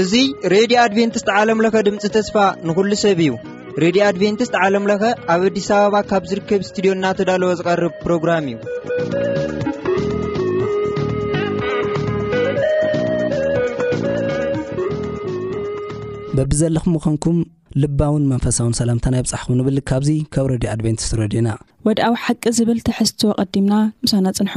እዙ 0.00 0.12
ሬድዮ 0.52 0.76
ኣድቨንትስት 0.82 1.28
ዓለምለኸ 1.38 1.74
ድምፂ 1.86 2.04
ተስፋ 2.16 2.34
ንኹሉ 2.66 2.92
ሰብ 3.02 3.18
እዩ 3.24 3.30
ሬድዮ 3.84 4.02
ኣድቨንትስት 4.10 4.54
ዓለምለኸ 4.64 5.02
ኣብ 5.34 5.42
ኣዲስ 5.48 5.66
ኣበባ 5.78 5.94
ካብ 6.10 6.22
ዝርከብ 6.32 6.60
ስትድዮ 6.68 6.92
እናተዳለወ 6.96 7.50
ዝቐርብ 7.60 7.94
ፕሮግራም 8.04 8.46
እዩ 8.50 8.56
በቢ 16.36 16.50
ዘለኹም 16.60 16.92
ምኾንኩም 16.96 17.38
ልባውን 17.82 18.24
መንፈሳውን 18.34 18.76
ሰላምተና 18.80 19.14
ይብፃሕኹም 19.20 19.58
ንብል 19.60 19.78
ካብዙ 19.90 20.10
ካብ 20.36 20.46
ረድዮ 20.54 20.68
ኣድቨንቲስት 20.76 21.12
ረድዩና 21.22 21.48
ወድኣዊ 21.88 22.14
ሓቂ 22.24 22.42
ዝብል 22.56 22.78
ትሕዝትዎ 22.86 23.30
ቐዲምና 23.52 23.72
ምሳናጽንሑ 24.06 24.52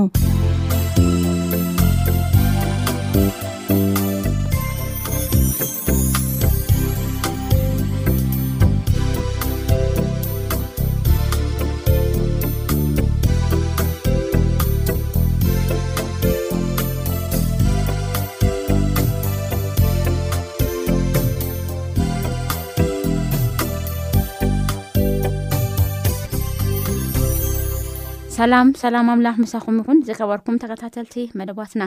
ሰላም 28.35 28.67
ሰላም 28.81 29.07
ኣምላኽ 29.13 29.35
ምሳኹም 29.43 29.75
ይኹን 29.79 29.97
ዝኸበርኩም 30.07 30.55
ተከታተልቲ 30.61 31.15
መደባትና 31.39 31.83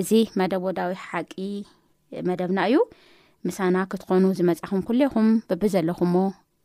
እዚ 0.00 0.10
መደብወዳዊ 0.40 0.92
ሓቂ 1.02 1.32
መደብና 2.28 2.58
እዩ 2.68 2.76
ምሳና 3.48 3.76
ክትኾኑ 3.90 4.24
ዝመፅኹም 4.38 4.80
ኩሌኹም 4.88 5.28
ብቢ 5.50 5.62
ዘለኹሞ 5.74 6.14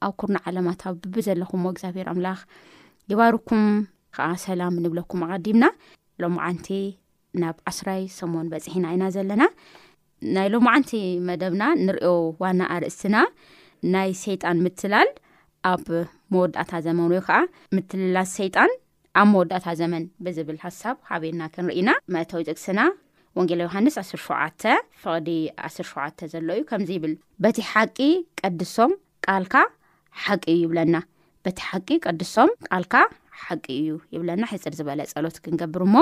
ኣብ 0.07 0.13
ኩር 0.23 0.31
ዓለማታዊ 0.51 0.93
ብቢ 1.03 1.15
ዘለኹ 1.27 1.51
እግዚኣብሄር 1.73 2.09
ኣምላኽ 2.13 2.39
ይባርኩም 3.13 3.63
ከዓ 4.17 4.27
ሰላም 4.45 4.79
ንብለኩም 4.87 5.23
ኣቀዲምና 5.29 5.67
ሎም 6.23 6.33
መዓንቲ 6.39 6.69
ናብ 7.43 7.59
ዓስራይ 7.73 8.01
ሰሞን 8.19 8.49
በፅሒና 8.55 8.87
ኢና 8.97 9.03
ዘለና 9.17 9.45
ናይ 10.37 10.49
ሎም 10.55 10.65
ማዓንቲ 10.71 10.93
መደብና 11.31 11.63
ንሪዮ 11.85 12.13
ዋና 12.45 12.61
ኣርእስትና 12.77 13.17
ናይ 13.95 14.11
ሰይጣን 14.25 14.57
ምትላል 14.65 15.09
ኣብ 15.73 15.87
መወዳእታ 16.33 16.71
ዘመሪዮ 16.89 17.21
ከዓ 17.29 17.39
ምትልላዝ 17.77 18.29
ሰይጣን 18.41 18.71
ኣብ 19.19 19.27
መወዳእታ 19.33 19.65
ዘመን 19.81 20.03
ብዝብል 20.25 20.57
ሓሳብ 20.65 20.95
ሃበርና 21.09 21.41
ክንርኢና 21.53 21.89
መእተዊ 22.15 22.41
ጥግስና 22.49 22.79
ወንጌላ 23.37 23.61
ዮሃንስ 23.67 23.95
ዓስ 24.01 24.09
ሸተ 24.25 24.63
ፍቅዲ 25.01 25.27
ዓስ 25.67 25.75
ሸውዓተ 25.79 26.19
ዘሎ 26.33 26.47
እዩ 26.57 26.61
ከምዚ 26.69 26.89
ይብል 26.97 27.13
በቲ 27.43 27.57
ሓቂ 27.71 27.97
ቀድሶም 28.41 28.91
ቃልካ 29.25 29.55
ሓቂ 30.23 30.43
እዩ 30.55 30.61
ይብለና 30.65 30.95
በቲ 31.45 31.57
ሓቂ 31.69 31.89
ቀድሶም 32.07 32.49
ቃልካ 32.69 32.95
ሓቂ 33.43 33.65
እዩ 33.79 33.91
ይብለና 34.15 34.43
ሕፅር 34.53 34.73
ዝበለ 34.79 35.01
ጸሎት 35.11 35.37
ክንገብር 35.43 35.83
እሞ 35.87 35.95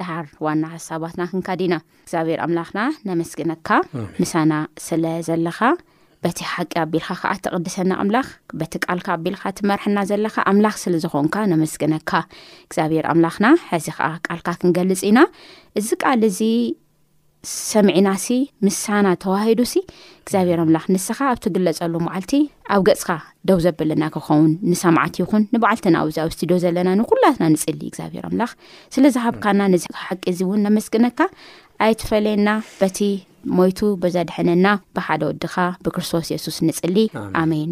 ደሃር 0.00 0.26
ዋና 0.46 0.64
ሓሳባትና 0.74 1.24
ክንካዲና 1.32 1.74
እግዚኣብሔር 2.04 2.40
ኣምላኽና 2.46 2.82
ነመስግነካ 3.10 3.68
ምሳና 4.20 4.54
ስለ 4.88 5.04
ዘለኻ 5.28 5.58
በቲ 6.24 6.38
ሓቂ 6.54 6.72
ኣብቢልካ 6.84 7.10
ከዓ 7.20 7.32
ትቅድሰና 7.44 7.92
ኣምላኽ 8.02 8.26
በቲ 8.60 8.74
ልካ 8.98 9.06
ኣቢልካ 9.18 9.42
ትመርሕና 9.58 9.98
ዘለካ 10.10 10.36
ኣምላኽ 10.50 10.74
ስለዝኾንካ 10.82 11.36
ነመስግነካ 11.52 12.10
እግዚኣብሔር 12.66 13.06
ኣምላኽና 13.12 13.46
ሕዚ 13.70 13.86
ከዓ 13.98 14.08
ቃልካ 14.26 14.48
ክንገልፅ 14.60 15.02
ኢና 15.10 15.20
እዚ 15.80 15.88
ቃል 16.02 16.22
ዚ 16.38 16.50
ሰሚዕናሲ 17.72 18.26
ምሳና 18.66 19.06
ተዋሂዱሲ 19.22 19.72
እግዚኣብሔር 20.24 20.58
ኣምላኽ 20.64 20.84
ንስኻ 20.94 21.18
ኣብ 21.30 21.38
ትግለፀሉ 21.46 21.94
በዓልቲ 22.06 22.32
ኣብ 22.76 22.82
ገፅካ 22.88 23.10
ደው 23.50 23.58
ዘበለና 23.66 24.02
ክኸውን 24.16 24.50
ንሰማዓት 24.72 25.14
ይኹን 25.22 25.44
ንባዓልትና 25.54 25.96
ኣብዚ 26.04 26.16
ኣብ 26.24 26.32
ስድዮ 26.40 26.56
ዘለና 26.64 26.90
ንኩላትና 27.00 27.46
ንፅሊ 27.54 27.78
ግዚኣብር 27.94 28.24
ኣምላኽ 28.30 28.52
ስለዝሃብካና 28.96 29.60
ነዚ 29.74 29.86
ሓቂ 30.08 30.24
ዚ 30.38 30.42
እውን 30.48 30.62
ነመስግነካ 30.68 31.18
ኣይ 31.84 31.92
ትፈለየና 32.00 32.50
በቲ 32.80 32.98
ሞይቱ 33.58 33.78
ብዘድሐነና 34.00 34.66
ብሓደ 34.96 35.22
ወድካ 35.28 35.54
ብክርስቶስ 35.84 36.26
የሱስ 36.32 36.56
ንፅሊ 36.68 36.96
ኣሜን 37.42 37.70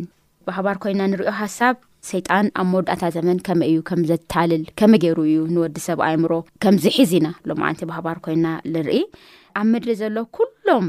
ባህባር 0.51 0.77
ኮይና 0.83 1.01
ንሪኦ 1.13 1.33
ሃሳብ 1.43 1.75
ሰይጣን 2.11 2.47
ኣብ 2.61 2.67
መወዳእታ 2.71 3.03
ዘመን 3.17 3.39
ከመ 3.47 3.61
እዩ 3.71 3.79
ከምዘታልል 3.89 4.63
ከመ 4.81 4.93
ገይሩ 5.05 5.19
እዩ 5.31 5.39
ንወዲሰብ 5.55 5.99
ኣእምሮ 6.07 6.33
ከምዚሒዝ 6.65 7.13
ኢና 7.19 7.29
ሎማዓንቲ 7.51 7.83
ባህባር 7.91 8.19
ኮይና 8.27 8.47
ንርኢ 8.75 9.01
ኣብ 9.61 9.67
ምድሪ 9.73 9.91
ዘሎ 10.03 10.17
ኩሎም 10.37 10.87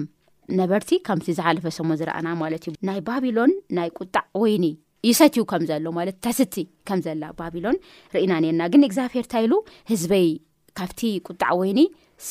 ነበርቲ 0.60 0.92
ከምቲ 1.08 1.28
ዝሓለፈ 1.40 1.66
ሰሙ 1.80 1.90
ዝረኣና 2.02 2.28
ማለት 2.44 2.64
እዩ 2.70 2.76
ናይ 2.90 3.00
ባቢሎን 3.10 3.52
ናይ 3.80 3.90
ቁጣዕ 4.00 4.24
ወይኒ 4.44 4.66
ይሰትዩ 5.10 5.42
ከምዘሎ 5.54 5.86
ማለት 6.00 6.16
ተስቲ 6.28 6.56
ከምዘላ 6.88 7.26
ባቢሎን 7.42 7.78
ርእና 8.16 8.32
ነና 8.46 8.62
ግን 8.74 8.82
እግዚብሔር 8.90 9.26
እንታይሉ 9.28 9.54
ህዝበይ 9.92 10.30
ካብቲ 10.80 11.02
ቁጣዕ 11.30 11.52
ወይኒ 11.64 11.80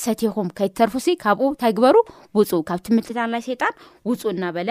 ሰቲኹም 0.02 0.48
ከይትተርፉሲ 0.58 1.06
ካብኡ 1.22 1.44
እንታይ 1.52 1.72
ግበሩ 1.76 1.96
ውፁእ 2.38 2.62
ካብ 2.68 2.80
ትምህርቲታላይ 2.86 3.42
ጣን 3.62 3.74
ውፁእ 4.08 4.30
እናበለ 4.32 4.70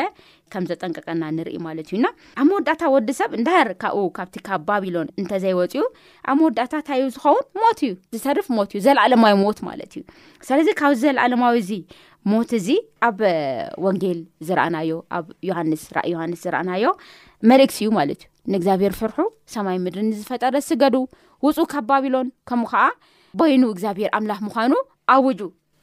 ከም 0.53 0.63
ዘጠንቀቀና 0.71 1.23
ንርኢ 1.37 1.55
ማለት 1.67 1.87
እዩና 1.91 2.07
ኣብ 2.41 2.45
መወዳእታ 2.49 2.81
ወዲሰብ 2.95 3.31
እንዳርካብኡ 3.37 4.03
ካብቲ 4.17 4.35
ካብ 4.47 4.61
ባቢሎን 4.67 5.07
እንተዘይወፅኡ 5.21 5.83
ኣብ 6.31 6.35
መወዳእታ 6.41 6.73
እታ 6.83 6.89
ዝኸውን 7.15 7.45
ሞት 7.63 7.79
እዩ 7.87 7.93
ዝተርፍ 8.17 8.47
ሞትእዩዘለኣለማዊ 8.57 9.35
ሞትማ 9.43 9.67
እዩስለዚ 9.85 10.67
ካብዚ 10.81 11.01
ዘለኣለማዊ 11.09 11.55
እዚ 11.63 11.71
ሞት 12.31 12.49
እዚ 12.59 12.67
ኣብ 13.07 13.19
ወንጌል 13.85 14.19
ዝረኣናዮ 14.49 14.91
ኣብ 15.19 15.25
ዮሃንስ 15.49 15.83
ዮሃንስ 16.13 16.39
ዝረኣናዮ 16.47 16.85
መልእክቲ 17.51 17.77
እዩ 17.83 17.89
ማለት 17.99 18.21
እዩ 18.25 18.29
ንእግዚኣብሔር 18.53 18.93
ፍርሑ 18.99 19.17
ሰማይ 19.53 19.77
ምድሪ 19.85 19.99
ንዝፈጠረ 20.11 20.55
ስገዱ 20.69 20.95
ውፁ 21.47 21.57
ካብ 21.71 21.85
ባቢሎን 21.89 22.27
ከምኡ 22.49 22.69
ከዓ 22.73 22.83
በይኑ 23.39 23.63
እግዚኣብሄር 23.73 24.11
ኣምላኽ 24.17 24.39
ምዃኑ 24.47 24.73
ኣብ 25.13 25.23
ውጁ 25.29 25.39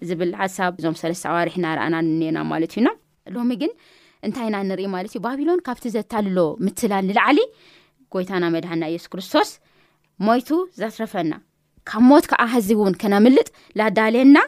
ዝብል 0.08 0.30
ሓሳብ 0.40 0.72
እዞም 0.80 0.94
ሰለስተ 1.02 1.24
ኣዋርሒ 1.32 1.54
እናረኣና 1.60 1.96
ንኔና 2.08 2.38
ማለት 2.52 2.72
እዩ 2.74 2.80
ና 2.86 2.90
ሎሚ 3.34 3.50
ግን 3.60 3.70
እንታይ 4.26 4.48
ና 4.54 4.58
ንርኢ 4.70 4.86
ማለት 4.96 5.12
እዩ 5.14 5.20
ባቢሎን 5.26 5.60
ካብቲ 5.66 5.84
ዘታልሎ 5.94 6.38
ምትላን 6.64 7.04
ንላዕሊ 7.10 7.38
ጎይታና 8.14 8.44
መድሃና 8.54 8.82
የሱስ 8.94 9.08
ክርስቶስ 9.12 9.48
ሞይቱ 10.26 10.50
ዘትረፈና 10.80 11.32
ካብ 11.90 12.02
ሞት 12.10 12.26
ከዓ 12.32 12.42
ሃዚብ 12.54 12.78
እውን 12.82 12.94
ከነምልጥ 13.02 13.48
ናዳልየና 13.80 14.38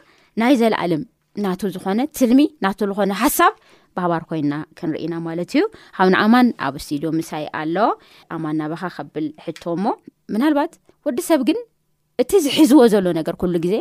ናይ 0.41 0.54
ዘለኣልም 0.60 1.03
ናቱ 1.44 1.60
ዝኾነ 1.75 2.00
ትልሚ 2.19 2.41
ናቱ 2.65 2.78
ዝኾነ 2.91 3.12
ሓሳብ 3.22 3.54
ባባር 3.97 4.22
ኮይንና 4.31 4.54
ክንርእና 4.78 5.15
ማለት 5.26 5.50
እዩ 5.56 5.65
ካብ 5.97 6.09
ን 6.12 6.16
ኣማን 6.25 6.47
ኣብ 6.66 6.75
ስድዮ 6.86 7.10
ምሳይ 7.19 7.44
ኣሎ 7.60 7.76
ኣማን 8.36 8.59
ናበኻ 8.60 8.82
ከብል 8.97 9.26
ሕቶ 9.47 9.62
ሞ 9.84 9.92
ናልባት 10.42 10.72
ወዲሰብ 11.09 11.42
ግን 11.50 11.59
እቲ 12.25 12.31
ዝሒዝዎ 12.47 12.81
ዘሎ 12.94 13.06
ነገር 13.20 13.34
ኩሉ 13.42 13.54
ግዜ 13.65 13.75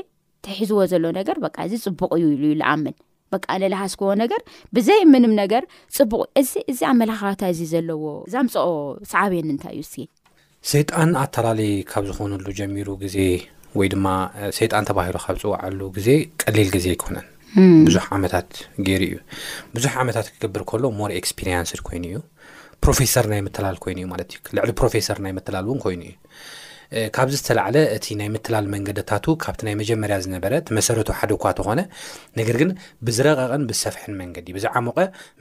ሒዝዎ 0.59 0.83
ዘሎ 0.91 1.05
ነገር 1.19 1.37
በ 1.43 1.47
እዚ 1.65 1.73
ፅቡቅ 2.01 2.11
እዩዩ 2.19 2.51
ልኣምን 2.61 2.95
በ 3.33 3.39
ንለሃስክቦ 3.63 4.09
ነገር 4.23 4.41
ብዘይ 4.75 4.99
ምንም 5.13 5.31
ነገር 5.41 5.63
ፅቡቅዩ 5.97 6.43
ዚ 6.51 6.63
እዚ 6.71 6.79
ኣመላክታ 6.91 7.41
እዚ 7.53 7.61
ዘለዎ 7.73 8.03
ዛምፅኦ 8.33 8.67
ሰዕብየኒ 9.13 9.47
እንታይ 9.55 9.73
እዩ 9.77 9.81
እስን 9.87 10.07
ሰይጣን 10.73 11.09
ኣተላለዪ 11.23 11.69
ካብ 11.91 12.03
ዝኮነሉ 12.09 12.45
ጀሚሩ 12.59 12.87
ግዜ 13.03 13.17
ወይ 13.79 13.87
ድማ 13.93 14.07
ሰይጣን 14.57 14.87
ተባሂሉ 14.89 15.15
ካብ 15.25 15.35
ዝፅዋዕሉ 15.41 15.79
ግዜ 15.97 16.09
ቀሊል 16.43 16.69
ግዜ 16.75 16.87
ይኮነን 16.95 17.27
ብዙሕ 17.87 18.05
ዓመታት 18.17 18.47
ገይሩ 18.85 19.01
እዩ 19.09 19.17
ብዙሕ 19.75 19.93
ዓመታት 20.03 20.27
ክገብር 20.33 20.63
ከሎ 20.69 20.83
ሞር 20.99 21.11
ኤክስፒሪንስ 21.19 21.71
ኮይኑ 21.89 22.03
እዩ 22.11 22.19
ፕሮፌሰር 22.83 23.25
ናይ 23.33 23.41
ምተላል 23.47 23.77
ኮይኑ 23.83 23.97
ዩ 24.03 24.07
ማለት 24.13 24.29
እዩልዕሊ 24.33 24.71
ፕሮፌሰር 24.81 25.19
ናይ 25.25 25.33
መተላል 25.37 25.65
እውን 25.69 25.79
ኮይኑ 25.85 26.01
እዩ 26.09 26.13
ካብዚ 27.15 27.35
ዝተላዕለ 27.39 27.75
እቲ 27.95 28.05
ናይ 28.19 28.27
ምትላል 28.35 28.65
መንገድታቱ 28.73 29.25
ካብቲ 29.43 29.61
ናይ 29.67 29.75
መጀመርያ 29.81 30.15
ዝነበረ 30.25 30.53
መሰረቱ 30.77 31.09
ሓደ 31.19 31.31
ኳ 31.43 31.51
ተኾነ 31.59 31.81
ነገር 32.39 32.55
ግን 32.61 32.69
ብዝረቐቐን 33.07 33.63
ብዝሰፍሐን 33.69 34.13
መንገዲ 34.21 34.47
ብዝዓሞቀ 34.57 34.97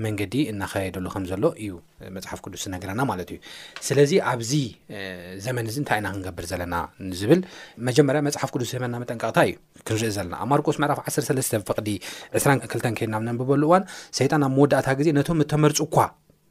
መንገዲ 0.07 0.35
እናኸየደሉ 0.53 1.07
ከም 1.15 1.27
ዘሎ 1.31 1.45
እዩ 1.65 1.73
መፅሓፍ 2.17 2.41
ቅዱስ 2.47 2.65
ነገረና 2.75 3.01
ማለት 3.11 3.29
እዩ 3.35 3.39
ስለዚ 3.89 4.13
ኣብዚ 4.33 4.53
ዘመን 5.47 5.69
እዚ 5.73 5.77
እንታይ 5.83 5.99
ኢና 6.03 6.09
ክንገብር 6.17 6.47
ዘለና 6.53 6.75
ዝብል 7.21 7.43
መጀመርያ 7.91 8.23
መፅሓፍ 8.29 8.51
ቅዱስ 8.57 8.73
መና 8.87 8.95
መጠንቀቅታ 9.05 9.39
እዩ 9.51 9.55
ክንርኢ 9.87 10.11
ዘለና 10.19 10.35
ኣብ 10.43 10.49
ማርቆስ 10.53 10.77
መዕራፍ 10.85 10.99
13 11.15 11.57
ፍቅዲ 11.73 11.89
22ተን 12.43 12.95
ከድና 13.01 13.17
ብነብበሉ 13.25 13.63
እዋን 13.71 13.85
ሰይጣን 14.21 14.45
ኣብ 14.49 14.53
መወዳእታ 14.59 14.89
ግዜ 15.01 15.09
ነቶም 15.21 15.41
ተመርፁ 15.53 15.79
እኳ 15.89 15.97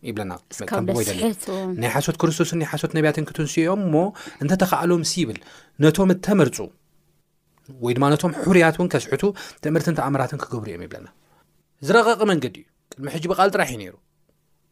ይብለናስ 0.10 0.58
ናይ 1.84 1.90
ሓሶት 1.96 2.16
ክርስቶስን 2.22 2.58
ናይ 2.62 2.68
ሓሶት 2.72 2.92
ነብያትን 2.98 3.26
ክትንስኦም 3.30 3.82
እሞ 3.88 3.96
እንተተካኣሎ 4.44 4.92
ምስ 5.04 5.12
ይብል 5.22 5.40
ነቶም 5.86 6.10
እተመርፁ 6.16 6.58
ወይ 7.84 7.94
ድማ 7.98 8.06
ነቶም 8.14 8.32
ሕርያት 8.42 8.76
እውን 8.80 8.90
ከስሕቱ 8.94 9.24
ትምህርትንተኣምራትን 9.66 10.40
ክገብሩ 10.44 10.68
እዮም 10.72 10.82
ይብለና 10.88 11.08
ዝረቐቐ 11.88 12.22
መንገዲ 12.32 12.58
እዩ 12.64 12.70
ቅድሚ 12.96 13.08
ሕጂ 13.16 13.26
ብቃል 13.32 13.50
ጥራሕ 13.56 13.70
እዩ 13.76 13.78
ነይሩ 13.84 13.96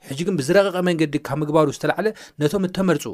ሕጂ 0.08 0.20
ግን 0.30 0.36
ብዝረቐቀ 0.40 0.78
መንገዲ 0.90 1.16
ካብ 1.28 1.38
ምግባሩ 1.44 1.68
ዝተላዕለ 1.78 2.08
ነቶም 2.44 2.64
እተመርፁ 2.70 3.06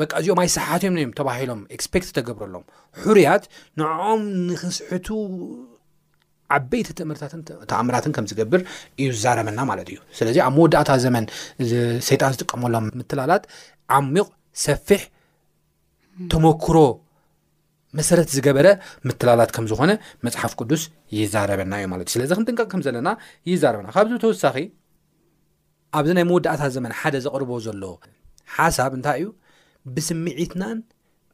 በቃ 0.00 0.12
እዚኦም 0.22 0.40
ኣይ 0.42 0.48
ሰሓሓትእዮም 0.56 0.96
ዮም 1.02 1.12
ተባሂሎም 1.18 1.60
ክስፖክት 1.80 2.08
ተገብረሎም 2.16 2.64
ሕርያት 3.02 3.44
ንኦም 3.80 4.22
ንክስሕቱ 4.48 5.08
ዓበይቲ 6.56 6.88
ትምህርታትን 7.00 7.40
ተእምራትን 7.70 8.12
ከም 8.16 8.26
ዝገብር 8.30 8.60
እዩዛረበና 9.02 9.58
ማለት 9.70 9.86
እዩ 9.92 9.98
ስለዚ 10.18 10.36
ኣብ 10.46 10.54
መወዳእታ 10.58 10.90
ዘመን 11.04 11.24
ሰይጣን 12.08 12.32
ዝጥቀመሎም 12.34 12.86
ምትላላት 13.00 13.44
ዓሚቕ 13.98 14.26
ሰፊሕ 14.64 15.02
ተመክሮ 16.32 16.78
መሰረት 17.98 18.28
ዝገበረ 18.36 18.66
ምትላላት 19.08 19.50
ከም 19.54 19.64
ዝኮነ 19.70 19.92
መፅሓፍ 20.26 20.52
ቅዱስ 20.60 20.82
ይዛረበና 21.18 21.72
እዩ 21.80 21.86
ማለት 21.92 22.06
እዩ 22.10 22.14
ስለዚ 22.16 22.30
ክንጥንቀቅ 22.38 22.66
ከም 22.72 22.82
ዘለና 22.86 23.08
ይዛረበና 23.50 23.88
ካብዚ 23.96 24.12
ተወሳኺ 24.24 24.56
ኣብዚ 25.98 26.10
ናይ 26.18 26.24
መወዳእታ 26.30 26.62
ዘመን 26.76 26.92
ሓደ 27.00 27.14
ዘቕርቦ 27.26 27.50
ዘሎ 27.66 27.82
ሓሳብ 28.56 28.92
እንታይ 28.98 29.18
እዩ 29.22 29.26
ብስምዒትናን 29.94 30.78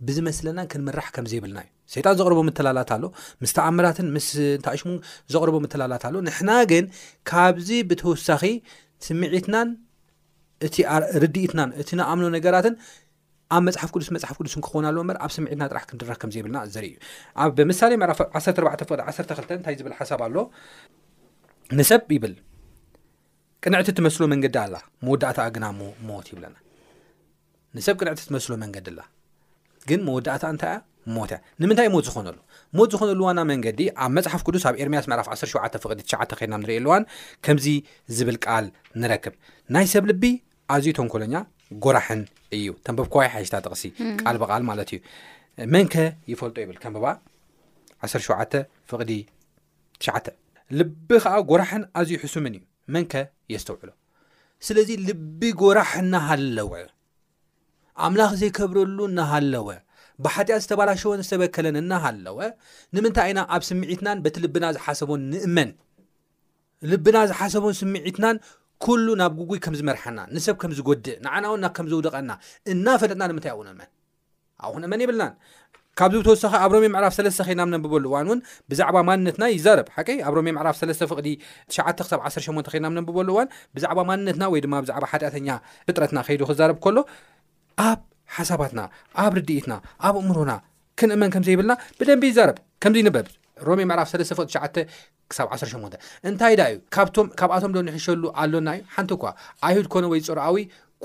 ብዝመስለናን 0.07 0.67
ክንምራሕ 0.73 1.07
ከምዘይብልና 1.15 1.59
እዩ 1.65 1.71
ሰይጣን 1.95 2.15
ዘቕርቦም 2.21 2.47
ምተላላት 2.51 2.91
ኣሎ 2.95 3.05
ምስ 3.43 3.53
ተኣምራትን 3.57 4.09
ምስ 4.15 4.27
እንታእሽሙ 4.57 4.89
ዘቕርቦም 5.33 5.65
ተላላት 5.73 6.03
ኣሎ 6.09 6.17
ንሕና 6.29 6.51
ግን 6.71 6.85
ካብዚ 7.31 7.71
ብተወሳኺ 7.91 8.43
ስምዒትናን 9.07 9.69
እ 10.67 10.69
ርዲእትናን 11.25 11.71
እቲ 11.83 11.89
ንኣምኖ 12.01 12.25
ነገራትን 12.37 12.75
ኣብ 13.57 13.63
መፅሓፍ 13.69 13.91
ቅዱስ 13.95 14.09
መፅሓፍ 14.17 14.37
ቅዱስን 14.43 14.63
ክኾናለዎ 14.67 15.03
በ 15.11 15.17
ኣብ 15.25 15.31
ስምዒትና 15.37 15.65
ጥራሕ 15.73 15.85
ክንድረክ 15.91 16.19
ከምዘብልና 16.23 16.59
ዘርኢ 16.75 16.89
እዩ 16.91 16.97
ኣብብምሳሌ 17.45 17.93
መዕ 18.03 18.09
14 18.25 18.85
ፍቅ 18.91 18.99
12 19.05 19.57
እንታይ 19.59 19.77
ዝብል 19.81 19.95
ሓሳብ 20.01 20.23
ኣሎ 20.27 20.37
ንሰብ 21.79 22.03
ይብል 22.17 22.35
ቅንዕቲ 23.67 23.89
እትመስሎ 23.95 24.23
መንገዲ 24.33 24.57
ኣላ 24.65 24.75
መወዳእታ 25.07 25.39
ግና 25.55 25.65
ሞት 26.09 26.27
ይብለና 26.33 26.57
ንሰብ 27.77 27.95
ቅንዕቲ 28.03 28.21
ትመስሎ 28.29 28.53
መንገዲኣላ 28.65 29.01
ግ 29.89 29.99
መወዳእታ 30.09 30.45
እንታይያ 30.55 30.77
ሞ 31.17 31.27
ንምንታይ 31.63 31.89
ሞት 31.95 32.05
ዝኾነሉ 32.09 32.37
ሞት 32.79 32.89
ዝኾነሉዋና 32.95 33.39
መንገዲ 33.51 33.81
ኣብ 34.05 34.11
መፅሓፍ 34.17 34.43
ቅዱስ 34.47 34.65
ኣብ 34.69 34.75
ኤርምያስ 34.83 35.05
ምዕራፍ 35.11 35.27
17 35.33 35.79
ፍቅዲት 35.85 36.07
ኮና 36.41 36.53
ንሪእልዋን 36.63 37.03
ከምዚ 37.45 37.67
ዝብል 38.17 38.37
ቃል 38.45 38.65
ንረክብ 39.03 39.35
ናይ 39.77 39.87
ሰብ 39.93 40.05
ልቢ 40.11 40.25
ኣዝዩ 40.75 40.93
ተንኮሎኛ 40.99 41.35
ጎራሕን 41.85 42.21
እዩ 42.57 42.67
ተንበብከይ 42.87 43.29
ሓሽታ 43.35 43.55
ጠቕሲ 43.67 43.83
ቃል 44.23 44.37
በቃል 44.43 44.63
ማለት 44.71 44.91
እዩ 44.93 44.99
መንከ 45.75 45.95
ይፈልጦ 46.33 46.57
ይብል 46.65 46.79
ከንበባ 46.83 47.07
17 48.17 48.59
ፍቕዲት 48.91 50.27
ልቢ 50.79 51.09
ከዓ 51.25 51.35
ጎራሕን 51.51 51.83
ኣዝዩ 51.99 52.17
ሕሱምን 52.25 52.55
እዩ 52.59 52.63
መንከ 52.95 53.13
የስተውዕሎ 53.55 53.91
ስለዚ 54.67 54.91
ልቢ 55.09 55.41
ጎራሕ 55.63 55.91
ናሃለወ 56.13 56.73
ኣምላኽ 58.07 58.31
ዘይከብረሉ 58.41 58.99
ናሃለወ 59.19 59.69
ብሓጢኣት 60.25 60.63
ዝተባላሸዎን 60.65 61.21
ዝተበከለነና 61.27 61.93
ሃለወ 62.05 62.39
ንምንታይ 62.95 63.29
ይና 63.33 63.41
ኣብ 63.57 63.63
ስምዒትናን 63.71 64.19
በቲ 64.25 64.37
ልብና 64.45 64.65
ዝሓሰቦን 64.77 65.21
ንእመን 65.33 65.71
ልብና 66.93 67.17
ዝሓሰቦን 67.31 67.75
ስምዒትናን 67.81 68.37
ኩሉ 68.87 69.07
ናብ 69.21 69.33
ጉጉይ 69.41 69.61
ከም 69.65 69.75
ዝመርሐና 69.79 70.19
ንሰብ 70.35 70.57
ከም 70.63 70.73
ዝጎድእ 70.79 71.17
ንዓና 71.25 71.45
እውናብ 71.53 71.73
ከም 71.77 71.87
ዘውደቐና 71.93 72.33
እናፈለጥና 72.75 73.23
ንምንታይ 73.31 73.55
ንእመን 73.69 73.89
ኣብ 74.67 74.71
ኹን 74.75 74.85
እመን 74.89 75.01
ይብልናን 75.05 75.33
ካብዚ 75.99 76.17
ብተወሳኺ 76.21 76.53
ኣብ 76.65 76.71
ሮሜ 76.75 76.85
ምዕራፍ 76.95 77.15
ከድና 77.47 77.63
ነብበሉ 77.77 78.05
እዋን 78.11 78.27
እውን 78.29 78.41
ብዛዕባ 78.71 78.99
ማንነትና 79.09 79.45
ይዛረብ 79.55 79.87
ሓቀይ 79.95 80.19
ኣብ 80.27 80.35
ሮሜ 80.39 80.49
ምዕራፍ 80.59 80.77
ፍቅ 81.13 81.21
ሳ18 81.77 82.77
ናብበሉ 82.85 83.27
እዋን 83.35 83.49
ብዛዕባ 83.79 83.99
ማንነትና 84.11 84.45
ወይድማ 84.53 84.75
ብዛዕ 84.85 84.99
ሓጢኣኛ 85.15 85.49
ፍጥረትና 85.89 86.21
ከይዱ 86.29 86.43
ክዛረብ 86.51 86.79
ሎ 86.97 87.01
ሓሳባትና 88.37 88.81
ኣብ 89.25 89.33
ርዲኢትና 89.39 89.75
ኣብ 90.09 90.17
እምሮና 90.23 90.53
ክንእመን 91.01 91.33
ከምዘይብልና 91.35 91.73
ብደንቢ 91.99 92.25
ይዛረብ 92.31 92.57
ከምዚ 92.83 93.01
ንበብ 93.09 93.27
ሮሜ 93.69 93.81
ምዕራፍ 93.91 94.09
3ፍ 94.13 94.39
ተ 94.75 94.85
18 95.39 95.97
እንታይ 96.29 96.55
ዳ 96.59 96.63
እዩ 96.73 96.77
ካብኣቶም 97.41 97.73
ዶ 97.77 97.79
ንሕሸሉ 97.89 98.23
ኣሎና 98.43 98.69
እዩ 98.77 98.83
ሓንቲ 98.95 99.11
ኳ 99.23 99.35
ኣይሁድ 99.69 99.87
ኮነ 99.95 100.05
ወይ 100.13 100.21
ፅርኣዊ 100.29 100.57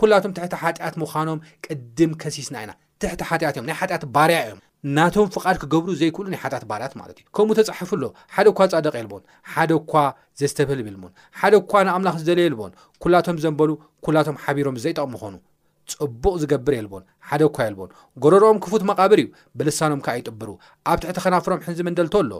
ኩላቶም 0.01 0.33
ትሕቲ 0.37 0.53
ሓጢኣት 0.63 0.95
ምዃኖም 1.01 1.39
ቅድም 1.65 2.11
ከሲስና 2.21 2.55
ኢና 2.63 2.71
ትሕቲ 3.01 3.21
ሓጢኣት 3.29 3.55
እዮም 3.57 3.65
ናይ 3.69 3.75
ሓጢኣት 3.81 4.03
ባርያ 4.15 4.37
እዮም 4.45 4.61
ናቶም 4.97 5.27
ፍቓድ 5.35 5.57
ክገብሩ 5.63 5.89
ዘይክእሉ 6.01 6.25
ናይ 6.33 6.39
ሓጢኣት 6.43 6.65
ባርያት 6.71 6.93
ማለት 7.01 7.17
እዩ 7.21 7.25
ከምኡ 7.37 7.57
ተፃሓፉሎ 7.69 8.03
ሓደ 8.35 8.47
ኳ 8.59 8.69
ፃደቂ 8.73 8.95
የልዎን 9.01 9.23
ሓደ 9.53 9.71
ኳ 9.91 10.03
ዘስተብህል 10.41 10.81
ብል 10.87 10.97
ሙን 11.03 11.11
ሓደ 11.41 11.53
ኳ 11.71 11.83
ንኣምላኽ 11.89 12.15
ዝደለየልዎን 12.21 12.73
ኩላቶም 13.05 13.39
ዘንበሉ 13.45 13.71
ኩላቶም 14.07 14.39
ሓቢሮም 14.45 14.79
ዘይጠቕሚ 14.85 15.15
ኮኑ 15.23 15.35
ፅቡቅ 15.91 16.33
ዝገብር 16.41 16.73
የልቦን 16.77 17.03
ሓደ 17.29 17.43
ኳ 17.55 17.65
የልቦን 17.67 17.89
ጎረሮኦም 18.23 18.59
ክፉት 18.63 18.83
መቓብር 18.89 19.19
እዩ 19.23 19.27
ብልሳኖም 19.59 20.01
ካዓ 20.05 20.15
ይጥብሩ 20.19 20.49
ኣብ 20.91 20.97
ትሕቲ 21.03 21.19
ከናፍሮም 21.25 21.59
ሕንዚመንደልቶ 21.67 22.15
ኣሎ 22.23 22.31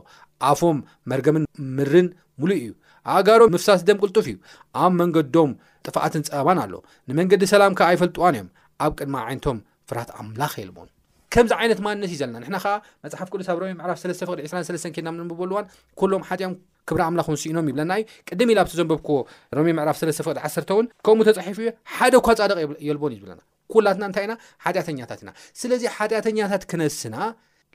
ኣፎም 0.50 0.80
መርገምን 1.12 1.46
ምድርን 1.78 2.08
ሙሉይ 2.42 2.60
እዩ 2.64 2.72
ኣእጋሮም 3.16 3.52
ምፍሳስ 3.56 3.82
ደም 3.90 3.98
ቅልጡፍ 4.04 4.28
እዩ 4.32 4.38
ኣብ 4.84 4.92
መንገዶም 5.02 5.52
ጥፋኣትን 5.88 6.26
ፀበማን 6.30 6.60
ኣሎ 6.66 6.74
ንመንገዲ 7.12 7.44
ሰላም 7.54 7.76
ካዓ 7.80 7.88
ኣይፈልጥዋን 7.94 8.34
እዮም 8.40 8.50
ኣብ 8.86 8.92
ቅድማ 9.00 9.16
ዓይነቶም 9.30 9.58
ፍራሃት 9.90 10.12
ኣምላኽ 10.22 10.54
የልዎን 10.62 10.90
ከምዚ 11.34 11.52
ዓይነት 11.62 11.80
ማንነት 11.86 12.10
እዩ 12.10 12.18
ዘለና 12.22 12.38
ንሕና 12.42 12.58
ከዓ 12.64 12.74
መፅሓፍ 13.06 13.28
ቅዱስ 13.34 13.48
ኣብሮም 13.54 13.74
ምዕራፍ 13.80 13.98
3 14.04 14.28
ቅዲ 14.32 14.40
23 14.56 14.92
ኬና 14.96 15.08
ንንብበሉዋን 15.16 15.66
ኩሎም 16.00 16.24
ሓጢም 16.30 16.52
ክብራ 16.90 17.02
ኣምላክ 17.10 17.28
ንስኢኖም 17.34 17.66
ይብለና 17.72 17.92
እዩ 18.00 18.06
ቅደሚ 18.30 18.50
ኢ 18.54 18.58
ኣብቲዘንበብክዎ 18.64 19.18
ሮሜ 19.58 19.68
ምዕራፍ 19.78 19.98
ስለሰተ 20.02 20.24
ፍቅድ 20.28 20.38
ዓሰተ 20.48 20.70
እውን 20.76 20.86
ከምኡ 21.06 21.26
ተፃሒፉ 21.38 21.60
እዩ 21.64 21.72
ሓደ 21.96 22.14
ኳ 22.26 22.36
ፃድቅ 22.40 22.58
የልቦን 22.88 23.14
እዩ 23.16 23.20
ዝብለና 23.22 23.42
ኩላትና 23.74 24.04
እንታይ 24.10 24.26
ኢና 24.28 24.34
ሓጢኣተኛታት 24.66 25.20
ኢና 25.24 25.30
ስለዚ 25.62 25.84
ሓጢኣተኛታት 25.98 26.64
ክነስና 26.74 27.16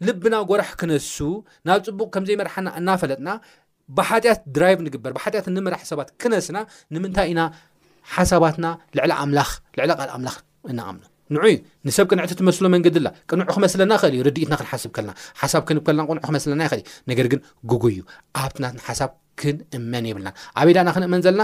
ልብና 0.07 0.35
ጎራሕ 0.51 0.71
ክነሱ 0.81 1.15
ናብ 1.69 1.81
ፅቡቅ 1.89 2.09
ከምዘይመርሓና 2.17 2.69
እናፈለጥና 2.81 3.31
ብሓጢኣት 3.99 4.41
ድራይቭ 4.57 4.79
ንግበር 4.87 5.13
ብሓጢኣት 5.19 5.47
ንምራሕ 5.57 5.83
ሰባት 5.93 6.11
ክነስና 6.23 6.59
ንምንታይ 6.97 7.29
ኢና 7.35 7.41
ሓሳባትና 8.17 8.67
ልዕላ 8.99 9.13
ኣልዕላ 9.25 9.43
ቃል 10.01 10.11
ኣምላኽ 10.17 10.37
እናቐምሉ 10.73 11.05
ንዑዩ 11.35 11.53
ንሰብ 11.87 12.07
ቅንዕቲ 12.11 12.33
ትመስሎ 12.41 12.65
መንገዲኣላ 12.75 13.09
ቅንዕ 13.31 13.45
ክመስለና 13.55 13.93
ክእል 14.01 14.13
እዩ 14.17 14.23
ርድኢትና 14.29 14.55
ክንሓስብ 14.61 14.91
ከልና 14.97 15.13
ሓሳብ 15.41 15.63
ክንብ 15.69 15.83
ከልና 15.87 16.03
ቅንዕ 16.11 16.21
ክመስለና 16.29 16.61
ይኽእል 16.67 16.81
እዩ 16.85 16.93
ነገር 17.11 17.27
ግን 17.33 17.41
ጉጉይ 17.71 17.95
እዩ 17.97 18.03
ኣብትናትን 18.43 18.81
ሓሳብ 18.89 19.11
ክንእመን 19.41 20.05
ይብልና 20.11 20.31
ኣበይዳና 20.61 20.89
ክንእመን 20.97 21.23
ዘለና 21.27 21.43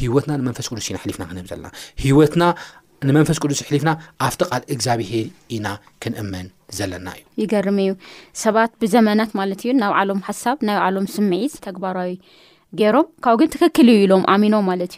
ሂወትና 0.00 0.30
ንመንፈስ 0.40 0.66
ቅዱስ 0.72 0.88
ኢና 0.90 0.98
ሕሊፍና 1.04 1.22
ክንህብ 1.28 1.46
ዘለና 1.52 1.68
ሂወትና 2.04 2.42
ንመንፈስ 3.08 3.38
ቅዱስ 3.42 3.60
ሕሊፍና 3.68 3.90
ኣብቲ 4.26 4.40
ቃል 4.50 4.62
እግዚኣብሄር 4.74 5.28
ኢና 5.58 5.66
ክንእመን 6.04 6.48
ዘለና 6.78 7.08
እዩ 7.18 7.24
ይገር 7.42 7.68
ዩ 7.86 7.90
ሰባት 8.44 8.72
ብዘመናት 8.82 9.30
ማለት 9.40 9.60
እዩ 9.66 9.72
ናይ 9.82 9.90
ባ 9.94 10.02
ዕሎም 10.02 10.20
ሓሳብ 10.30 10.58
ናይ 10.68 10.76
ባዕሎም 10.80 11.06
ስምዒት 11.14 11.54
ተግባራዊ 11.68 12.12
ገይሮም 12.80 13.08
ካብግን 13.26 13.48
ትክክል 13.56 13.86
ዩ 13.94 13.96
ኢሎም 14.04 14.24
ኣሚኖም 14.34 14.66
ማለት 14.72 14.92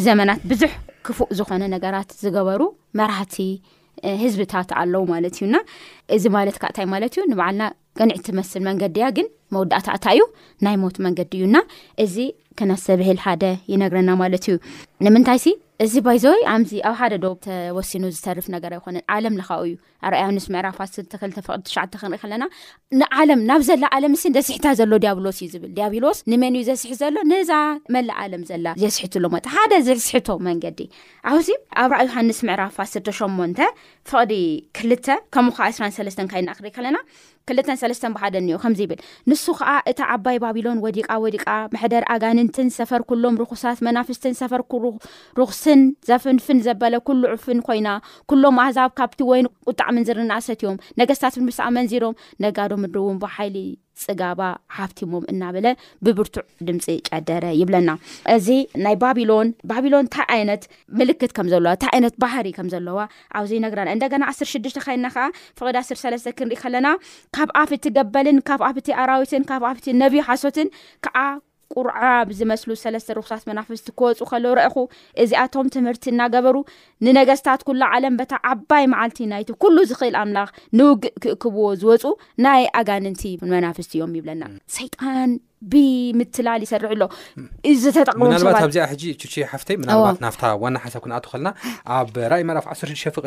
እዩብዘናትብ 0.00 0.62
ክፉእ 1.06 1.30
ዝኾነ 1.38 1.62
ነገራት 1.74 2.10
ዝገበሩ 2.22 2.62
መራህቲ 2.98 3.34
ህዝብታት 4.22 4.70
ኣለዉ 4.80 5.02
ማለት 5.12 5.34
እዩና 5.38 5.56
እዚ 6.14 6.24
ማለት 6.36 6.56
ካእታይ 6.62 6.86
ማለት 6.94 7.12
እዩ 7.16 7.22
ንበዓልና 7.32 7.62
ቅንዕ 7.98 8.14
መስል 8.38 8.62
መንገዲእያ 8.68 9.06
ግን 9.16 9.26
መውዳእትእታ 9.54 10.04
እዩ 10.16 10.22
ናይ 10.66 10.76
ሞት 10.82 10.96
መንገዲ 11.06 11.32
እዩና 11.40 11.56
እዚ 12.04 12.14
ክነዝተብህል 12.58 13.18
ሓደ 13.24 13.44
ይነግረና 13.72 14.10
ማለት 14.22 14.44
እዩ 14.50 14.56
ንምንታይ 15.06 15.38
ዚ 15.44 15.54
እዚ 15.84 15.92
ባይዘወይ 16.06 16.42
ኣምዚ 16.54 16.72
ኣብ 16.88 16.94
ሓደ 17.00 17.14
ዶ 17.24 17.28
ተወሲኑ 17.46 18.04
ዝሰርፍ 18.16 18.48
ነገር 18.54 18.72
ይኮነን 18.78 19.04
ዓለም 19.14 19.36
ለካኡ 19.40 19.60
እዩ 19.68 19.74
ኣብ 20.06 20.14
ንስ 20.36 20.46
ምዕራፋ2 20.54 22.28
ለና 22.32 22.44
ንዓለም 23.00 23.40
ናብ 23.50 23.62
ዘላ 23.68 23.84
ዓለም 23.96 24.14
ሲ 24.22 24.30
ዘስሕታ 24.36 24.66
ዘሎ 24.78 24.92
ዲብሎስ 25.04 25.38
እዩ 25.44 25.48
ዝብል 25.52 25.70
ዲያብሎስ 25.76 26.18
ንመን 26.30 26.54
እዩ 26.60 26.64
ዘስሒ 26.70 26.92
ዘሎ 27.02 27.16
ነዛ 27.32 27.52
መላ 27.96 28.10
ኣለም 28.24 28.42
ዘላ 28.50 28.66
ዘስሕትሎ 28.84 29.24
ሓደ 29.56 29.72
ዘስሒቶ 29.88 30.28
መንገዲ 30.48 30.80
ኣኣብ 31.32 31.90
ዮሃንስ 32.02 32.40
ዕፋቢሎወወ 40.32 41.38
ኣጋንን 42.12 42.48
ፈር 42.90 43.02
ሎም 43.22 43.36
ሳት 43.62 43.78
መናስት 43.86 44.24
ፈር 44.52 44.62
ኽስን 44.72 45.80
ዘፍንፍን 46.08 46.58
ዘበለ 46.66 46.94
ሉ 47.20 47.24
ዕፍን 47.36 47.58
ኮይና 47.68 47.88
ሎም 48.42 48.56
ኣዛብ 48.66 48.90
ካብቲ 48.98 49.20
ወይ 49.30 49.40
ቁጣዕ 49.70 49.88
መንዝር 49.96 50.18
ናእሰት 50.30 50.60
ዮም 50.66 50.76
ነገስታት 51.00 51.34
ብስኣ 51.48 51.64
መንዚሮም 51.76 52.14
ነጋዶም 52.44 52.84
እውን 53.00 53.16
ብሓይሊ 53.22 53.56
ፅጋባ 54.02 54.40
ሓፍቲሞም 54.76 55.24
እናበለ 55.32 55.66
ብብርቱዕ 56.04 56.44
ድምፂ 56.68 56.86
ጨደረ 57.08 57.44
ይብለና 57.60 57.90
እዚ 58.34 58.46
ናይ 58.84 58.96
ባቢሎን 59.02 59.48
ባቢሎን 59.72 60.04
እንታይ 60.04 60.26
ዓይነት 60.36 60.62
ምልክት 61.00 61.32
ከም 61.38 61.48
ዘለዋ 61.52 61.72
እንታይ 61.76 61.90
ዓይነት 61.96 62.14
ባህሪ 62.24 62.46
ከም 62.58 62.68
ዘለዋ 62.74 62.98
ኣብዚ 63.40 63.52
ነግራና 63.66 63.94
እንደገና 63.96 64.22
ዓስ 64.32 64.40
6ዱሽተ 64.54 64.80
ካይና 64.86 65.06
ከዓ 65.16 65.26
ፍቅዲ 65.60 65.76
ዓስ 65.82 65.90
ሰለስተ 66.04 66.34
ክንሪኢ 66.40 66.60
ከለና 66.64 66.88
ካብ 67.38 67.52
ኣፍቲ 67.62 67.84
ገበልን 67.98 68.40
ካብ 68.50 68.62
ኣፍቲ 68.70 68.88
ኣራዊትን 69.04 69.46
ካብ 69.52 69.64
ኣፍቲ 69.72 69.86
ነብይ 70.02 70.24
ሓሶትን 70.30 70.70
ከዓ 71.06 71.18
ቁርዓብ 71.78 72.28
ዝመስሉ 72.38 72.70
ሰለስተ 72.84 73.08
ርክሳት 73.18 73.44
መናፍስቲ 73.50 73.86
ክወፁ 74.00 74.18
ከለ 74.30 74.44
ረአኹ 74.58 74.76
እዚኣቶም 75.24 75.66
ትምህርቲ 75.76 76.04
እናገበሩ 76.14 76.56
ንነገስታት 77.06 77.62
ኩላ 77.68 77.82
ዓለም 77.98 78.16
በታ 78.20 78.32
ዓባይ 78.52 78.86
መዓልቲ 78.94 79.18
ናይቲ 79.34 79.48
ኩሉ 79.64 79.76
ዝኽእል 79.92 80.16
ኣምላኽ 80.24 80.50
ንውግእ 80.80 81.16
ክእክብዎ 81.24 81.64
ዝወፁ 81.84 82.04
ናይ 82.46 82.64
ኣጋንንቲ 82.82 83.24
መናፍስቲ 83.54 83.92
እዮም 83.98 84.14
ይብለና 84.18 84.44
ሰይጣን 84.80 85.30
ብምትላል 85.70 86.60
ይሰር 86.64 86.82
ኣሎ 86.92 87.02
እተጠቀሙና 87.70 88.34
ባት 88.46 88.56
ኣብዚኣ 88.68 88.84
ሕጂ 88.92 89.02
ሓፍተይ 89.52 89.76
ምናባት 89.82 90.16
ናፍታ 90.24 90.42
ዋና 90.62 90.76
ሓሳብ 90.84 91.00
ክንኣት 91.04 91.26
ኸልና 91.32 91.48
ኣብ 91.96 92.14
ራእ 92.32 92.42
መዕራፍ 92.48 92.66
1 92.74 92.84
እ 92.84 93.10
ፍ 93.16 93.18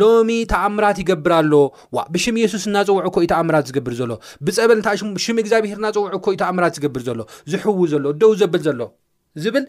ሎሚ 0.00 0.30
ተኣምራት 0.52 0.98
ይገብርኣሎ 1.02 1.52
ዋ 1.96 2.04
ብሽም 2.12 2.36
ኢየሱስ 2.40 2.62
እናፀውዕ 2.68 3.06
ኮ 3.16 3.22
እዩ 3.22 3.26
ተኣእምራት 3.32 3.64
ዝገብር 3.70 3.94
ዘሎ 4.00 4.10
ብፀበል 4.48 4.76
እንታ 4.78 4.88
ሽም 5.24 5.36
እግዚኣብሔር 5.42 5.76
እናፀውዑ 5.82 6.14
ኮ 6.26 6.34
እዩ 6.34 6.38
ተእምራት 6.42 6.74
ዝገብር 6.78 7.02
ዘሎ 7.08 7.20
ዝሕው 7.54 7.80
ዘሎ 7.92 8.04
ደው 8.22 8.32
ዘብል 8.42 8.62
ዘሎ 8.68 8.80
ዝብል 9.42 9.66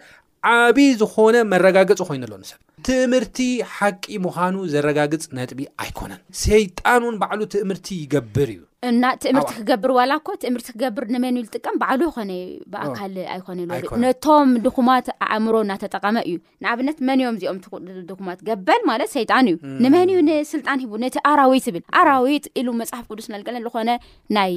ዓብይ 0.54 0.90
ዝኾነ 1.02 1.36
መረጋገፂ 1.54 2.00
ኮይኑ 2.10 2.24
ሎ 2.32 2.34
ንሰብ 2.44 2.60
ትምርቲ 2.88 3.38
ሓቂ 3.76 4.04
ምዃኑ 4.28 4.56
ዘረጋግፅ 4.76 5.26
ነጥቢ 5.40 5.60
ኣይኮነን 5.84 6.22
ሰይጣን 6.48 7.04
እን 7.10 7.18
ባዕሉ 7.24 7.42
ትምህርቲ 7.56 7.88
ይገብር 8.04 8.50
እዩ 8.56 8.62
እናትእምህርቲ 8.90 9.50
ክገብር 9.58 9.92
ዋላ 9.98 10.14
ኮ 10.28 10.34
ትእምርቲ 10.44 10.68
ክገብር 10.76 11.04
ንመን 11.14 11.36
ዩ 11.40 11.42
ዝጥቀም 11.48 11.76
ባዕሉ 11.82 12.02
ይኮነ 12.08 12.32
ብኣካል 12.74 13.16
ኣይኮነ 13.34 13.60
ሎ 13.82 13.90
ነቶም 14.04 14.50
ድኩማት 14.66 15.08
ኣእምሮ 15.26 15.56
እናተጠቀመ 15.66 16.16
እዩ 16.30 16.38
ንኣብነት 16.66 16.98
መን 17.08 17.22
ዮም 17.26 17.36
እዚኦም 17.40 17.58
ድኹማት 18.10 18.40
ገበል 18.48 18.82
ማለት 18.92 19.10
ሰይጣን 19.18 19.50
እዩ 19.52 19.58
ንመን 19.86 20.12
ዩ 20.16 20.20
ንስልጣን 20.30 20.82
ሂቡ 20.86 20.94
ነቲ 21.04 21.16
ኣራዊት 21.32 21.68
ብል 21.76 21.84
ኣራዊት 22.02 22.48
ኢሉ 22.62 22.68
መፅሓፍ 22.82 23.06
ቅዱስ 23.12 23.28
ናልቀለን 23.34 23.66
ዝኾነናይ 23.68 24.56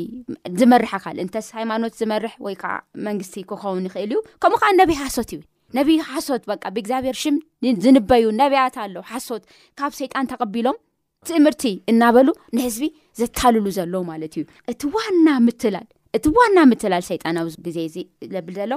ዝመርሕ 0.61 0.93
ኣካል 1.00 1.19
እንተስ 1.25 1.49
ሃይማኖት 1.59 1.95
ዝመርሕ 2.02 2.35
ወይ 2.49 2.57
ከዓ 2.62 2.73
መንግስቲ 3.09 3.37
ክኸውን 3.52 3.85
ይኽእል 3.90 4.14
እዩ 4.16 4.23
ከምኡ 4.45 4.59
ከዓ 4.64 4.71
ነብይ 4.81 4.99
ሓሶት 5.02 5.28
ይብል 5.37 5.45
ነብይ 5.78 5.99
ሓሶት 6.09 6.43
ብእግዚኣብሄር 6.75 7.16
ሽም 7.25 7.37
ዝንበዩ 7.85 8.25
ነብያት 8.43 8.75
ኣሎ 8.87 8.97
ሓሶት 9.12 9.43
ካብ 9.78 9.93
ሰይጣን 10.00 10.28
ተቀቢሎም 10.33 10.76
እቲ 11.25 11.31
ትምህርቲ 11.37 11.64
እናበሉ 11.90 12.26
ንህዝቢ 12.57 12.85
ዘታልሉ 13.19 13.66
ዘሎ 13.76 13.93
ማለት 14.09 14.33
እዩ 14.37 14.43
እቲ 14.71 14.81
ዋና 14.95 15.26
ምትላል 15.47 15.87
እቲ 16.16 16.25
ዋና 16.38 16.57
ምትላል 16.71 17.02
ሰይጣናዊ 17.11 17.47
ግዜ 17.66 17.78
እዚ 17.88 17.97
ዘብል 18.33 18.54
ዘሎ 18.61 18.73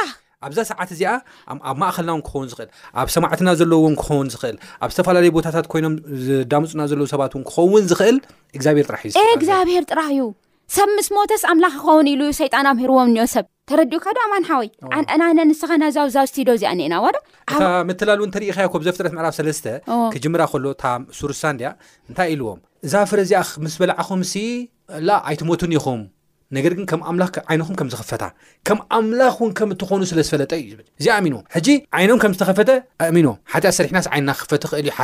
ኣብዛ 0.47 0.59
ሰዓት 0.71 0.89
እዚኣ 0.95 1.11
ኣብ 1.71 1.75
ማእኸልናውን 1.83 2.23
ክኸውን 2.27 2.47
ኽእል 2.59 2.69
ኣብ 3.03 3.07
ሰማዕትና 3.15 3.47
ዘለዉውን 3.61 3.95
ክኸውን 4.01 4.27
ዝኽእል 4.35 4.57
ኣብ 4.83 4.89
ዝተፈላለዩ 4.93 5.31
ቦታታት 5.37 5.67
ኮይኖም 5.73 5.93
ዳምፁና 6.53 6.81
ዘለዉ 6.91 7.07
ሰባት 7.13 7.33
እውን 7.35 7.43
ክኸውን 7.49 7.83
ዝኽእል 7.91 8.17
እግዚኣብሄር 8.59 8.87
ጥራሕ 8.89 9.03
እዩዝ 9.09 9.19
ግዚኣብሄር 9.43 9.83
ጥራህ 9.91 10.09
እዩ 10.15 10.23
ሰብ 10.77 10.89
ምስ 10.99 11.09
ሞተስ 11.17 11.43
ኣምላኽ 11.53 11.73
ክኸውን 11.81 12.07
ኢሉ 12.13 12.21
ዩ 12.29 12.33
ሰይጣን 12.41 12.67
ኣምርዎም 12.73 13.11
እኒኦ 13.13 13.25
ሰብ 13.35 13.45
ተረዲኡካዶ 13.69 14.17
ኣማንሓወይ 14.23 14.67
ናነ 15.19 15.39
ኣንስኻ 15.43 15.69
ናዛብ 15.83 16.07
ዛብ 16.15 16.25
ስትዶ 16.31 16.49
እዚኣኒአና 16.57 16.93
ዎዶ 17.05 17.15
እ 17.53 17.69
መተላሉ 17.89 18.19
እንተሪኢከያ 18.27 18.65
ኮብ 18.73 18.81
ዘፍጥረት 18.87 19.13
ምዕራፍ 19.17 19.33
ሰለስተ 19.37 19.65
ክጅምራ 20.13 20.41
ከሎ 20.51 20.65
ሱርሳድያ 21.19 21.69
እንታይ 22.09 22.27
ኢልዎም 22.33 22.59
እዛ 22.87 22.93
ፍረዚ 23.11 23.31
ምስ 23.63 23.75
በላዓኹምሲ 23.83 24.33
ኣይትሞትን 25.29 25.73
ይኹም 25.77 26.01
ነገር 26.57 26.71
ግን 26.79 26.85
ከምዓይነኹም 26.91 27.75
ከም 27.79 27.87
ዝክፈታ 27.93 28.23
ከም 28.67 28.79
ኣምላኽ 28.97 29.35
እውን 29.39 29.51
ከም 29.59 29.69
እትኮኑ 29.75 29.99
ስለዝፈለጠ 30.11 30.51
እዩል 30.63 30.77
እዚ 30.99 31.07
እሚንዎ 31.21 31.39
ሕጂ 31.55 31.67
ዓይኖም 31.99 32.21
ከም 32.25 32.35
ዝተኸፈተ 32.35 32.69
ኣእሚንዎም 33.07 33.39
ሓትያ 33.53 33.71
ሰሪሕናስ 33.79 34.07
ዓይንና 34.13 34.31
ክክፈት 34.41 34.65
ክእል 34.71 34.85
እዩ 34.91 34.95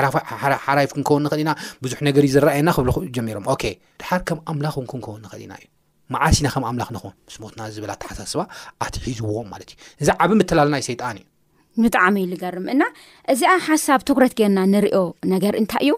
ሓራይፍ 0.68 0.92
ክንከውን 0.96 1.26
ንኽእል 1.28 1.44
ኢና 1.46 1.52
ብዙሕ 1.86 2.00
ነገር 2.10 2.24
እዩ 2.30 2.34
ዘረኣየና 2.38 2.70
ክብ 2.78 2.96
ጀሚሮም 3.18 3.48
ድሓር 4.04 4.24
ከም 4.30 4.42
ኣምላኽ 4.54 4.76
እውን 4.80 4.90
ክንከውን 4.94 5.22
ንክእል 5.28 5.44
ኢና 5.48 5.56
እዩ 5.62 5.68
ማዓሲና 6.14 6.48
ከም 6.54 6.64
ኣምላኽ 6.70 6.90
ንኾ 6.96 7.04
ምስትና 7.34 7.62
ዝበላ 7.76 7.92
ተሓሳስባ 8.04 8.42
ኣትሒዝዎ 8.86 9.34
ማለት 9.52 9.70
እዩ 9.74 9.78
እዚ 10.02 10.10
ዓብ 10.24 10.32
ምተላልናይ 10.40 10.82
ሰይጣን 10.90 11.18
እዩ 11.20 11.82
ብጣዕሚ 11.86 12.16
ዩ 12.24 12.28
ልገርም 12.32 12.66
እና 12.74 12.84
እዚኣ 13.34 13.52
ሓሳብ 13.68 14.02
ትኩረት 14.10 14.34
ገርና 14.40 14.60
ንሪኦ 14.74 14.98
ነገር 15.34 15.54
እንታይ 15.62 15.86
እዩ 15.88 15.94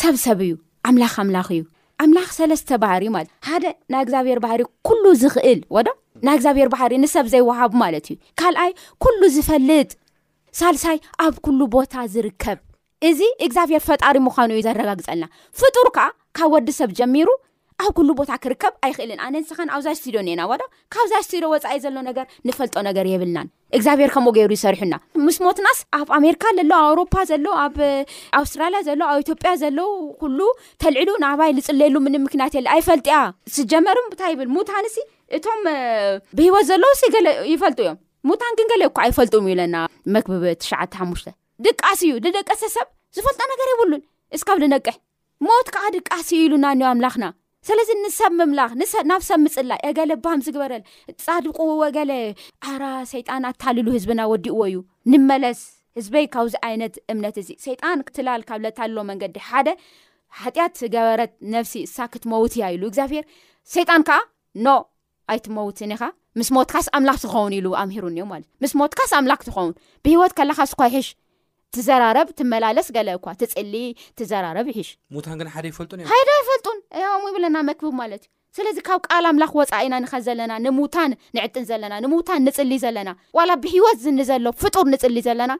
ሰብሰብ 0.00 0.38
እዩ 0.46 0.52
ኣምላኽ 0.88 1.14
ኣምላኽ 1.24 1.48
እዩ 1.56 1.62
ኣምላኽ 2.04 2.28
ሰለስተ 2.38 2.68
ባህሪ 2.84 3.04
ማለት 3.16 3.30
ሓደ 3.48 3.64
ናይ 3.92 4.02
እግዚኣብሔር 4.06 4.38
ባህሪ 4.46 4.60
ኩሉ 4.88 5.04
ዝኽእል 5.22 5.60
ወዶ 5.76 5.88
ናይ 6.26 6.34
እግዚኣብሔር 6.38 6.68
ባህሪ 6.74 6.92
ንሰብ 7.04 7.26
ዘይወሃቡ 7.34 7.72
ማለት 7.84 8.06
እዩ 8.12 8.16
ካልኣይ 8.42 8.72
ኩሉ 9.04 9.20
ዝፈልጥ 9.36 9.90
ሳልሳይ 10.60 10.98
ኣብ 11.26 11.34
ኩሉ 11.46 11.60
ቦታ 11.76 11.94
ዝርከብ 12.14 12.58
እዚ 13.08 13.20
እግዚኣብሔር 13.46 13.82
ፈጣሪ 13.88 14.16
ምኳኑ 14.26 14.50
እዩ 14.56 14.60
ዘረጋግፀልና 14.68 15.24
ፍጡር 15.60 15.86
ከዓ 15.98 16.08
ካብ 16.38 16.50
ወዲ 16.56 16.68
ሰብ 16.80 16.90
ጀሚሩ 16.98 17.28
ኣብ 17.82 17.92
ኩሉ 17.98 18.10
ቦታ 18.18 18.30
ክርከብ 18.42 18.74
ኣይክእልን 18.86 19.20
ኣነንስኻን 19.26 19.68
ኣብዛ 19.76 19.86
ስድዮን 20.00 20.28
ና 20.38 20.42
ዋዶ 20.50 20.62
ካብዛ 20.94 21.12
ስድዮን 21.26 21.50
ወፃኢ 21.52 21.78
ዘሎ 21.84 21.96
ነገር 22.08 22.24
ንፈልጦ 22.48 22.74
ነገር 22.88 23.04
የብልናን 23.12 23.48
እግዚኣብሄር 23.76 24.10
ከምኡ 24.14 24.32
ገይሩ 24.36 24.50
ይሰርሑና 24.56 24.94
ምስ 25.24 25.36
ሞትናስ 25.46 25.78
ኣብ 25.98 26.08
ኣሜሪካ 26.18 26.44
ዘሎ 26.58 26.66
ብኣውሮፓ 26.72 27.14
ዘሎው 27.30 27.54
ኣብኣውስትራያ 27.64 28.76
ዘሎ 28.90 29.00
ኣብኢትዮጵያ 29.12 29.52
ዘለው 29.64 29.90
ኩሉ 30.22 30.38
ተልዕሉ 30.84 31.10
ንባይ 31.26 31.50
ዝፅለየሉ 31.58 31.96
ምንምክንያት 32.06 32.54
ኣይፈልጥያ 32.76 33.16
ስጀመር 33.56 33.96
ታብልሙታንእቶምብሂወት 34.22 36.66
ዘሎውይፈልጡ 36.72 37.78
እዮም 37.86 37.98
ሙን 38.28 38.42
ግንገሌኳ 38.60 38.98
ኣይፈልጡ 39.06 39.34
ብለና 39.48 39.76
መክብብ 40.16 40.44
ሓ 40.72 40.74
ድቃሲ 41.64 42.00
እዩ 42.06 42.12
ደቀሰሰብ 42.40 42.86
ዝፈልጦ 43.16 43.40
ነገር 43.54 43.66
ይብሉን 43.72 44.02
ስካብ 44.40 44.56
ልነቅሕ 44.62 44.94
ሞት 45.46 45.66
ከዓ 45.74 45.84
ድቃሲ 45.98 46.28
ዩ 46.38 46.42
ኢሉና 46.46 46.64
ኣምላኽና 46.92 47.24
ስለዚ 47.68 47.90
ንሰብ 48.02 48.32
ምምላኽ 48.38 48.72
ንብናብ 48.80 49.22
ሰብ 49.28 49.38
ምፅላይ 49.44 49.78
ኤገለ 49.88 50.12
ባም 50.24 50.40
ዝግበረል 50.46 50.82
ፃድቁ 51.26 51.58
ወገለ 51.82 52.12
አራ 52.70 52.82
ሰይጣን 53.12 53.44
ኣታሊሉ 53.50 53.86
ህዝብና 53.96 54.20
ወዲእዎ 54.32 54.58
እዩ 54.70 54.76
ንመለስ 55.12 55.60
ህዝበይ 55.98 56.26
ካብዚ 56.34 56.54
ዓይነት 56.68 56.94
እምነት 57.12 57.36
እዚ 57.42 57.48
ሰይጣን 57.66 57.98
ክትላል 58.08 58.42
ካብ 58.48 58.60
ለታልሎ 58.64 58.96
መንገዲ 59.10 59.36
ሓደ 59.48 59.68
ሓጢኣት 60.42 60.76
ገበረት 60.94 61.32
ነፍሲ 61.56 61.74
እሳ 61.88 61.96
ክትመውት 62.12 62.54
እያ 62.58 62.64
ኢሉ 62.76 62.82
እግዚኣብሔር 62.90 63.24
ሰይጣን 63.76 64.04
ከዓ 64.10 64.18
ኖ 64.66 64.76
ኣይትመውት 65.34 65.78
ኒኻ 65.92 66.02
ምስ 66.38 66.48
ሞትካስ 66.56 66.86
ኣምላኽ 66.98 67.16
ዝኸውን 67.24 67.52
ኢሉ 67.58 67.66
ኣምሂሩ 67.82 68.04
ዮም 68.20 68.30
ማለትእ 68.34 68.50
ምስ 68.62 68.72
ሞትካስ 68.80 69.12
ኣምላኽ 69.18 69.40
ትኸውን 69.48 69.74
ብሂወት 70.04 70.32
ከላኻስኳይሕሽ 70.38 71.08
ትዘራረብ 71.76 72.26
ትመላለስ 72.38 72.88
ገለ 72.96 73.08
ኳ 73.24 73.26
ትፅሊ 73.40 73.74
ትዘራረብ 74.18 74.66
ሽ 74.76 74.78
ሙን 75.14 75.34
ግን 75.40 75.48
ሓደ 75.54 75.64
ይፈልጡ 75.72 75.90
እዮ 76.00 76.04
ሓደ 76.12 76.28
ይፈልጡን 76.42 76.78
ይብለና 77.30 77.56
መክብብ 77.68 77.94
ማለት 78.02 78.22
እዩ 78.26 78.30
ስለዚ 78.56 78.76
ካብ 78.86 78.98
ቃል 79.12 79.24
ኣምላኽ 79.30 79.52
ወፃኢና 79.60 79.94
ንኸ 80.02 80.12
ዘለና 80.26 80.52
ንሙታን 80.64 81.12
ንዕጥን 81.36 81.64
ዘለና 81.70 81.94
ንሙታን 82.04 82.40
ንፅሊ 82.46 82.70
ዘለና 82.82 83.10
ዋላ 83.38 83.50
ብሂወት 83.64 83.98
ዝንዘሎ 84.04 84.46
ፍጡር 84.62 84.84
ንፅሊ 84.92 85.16
ዘለና 85.28 85.52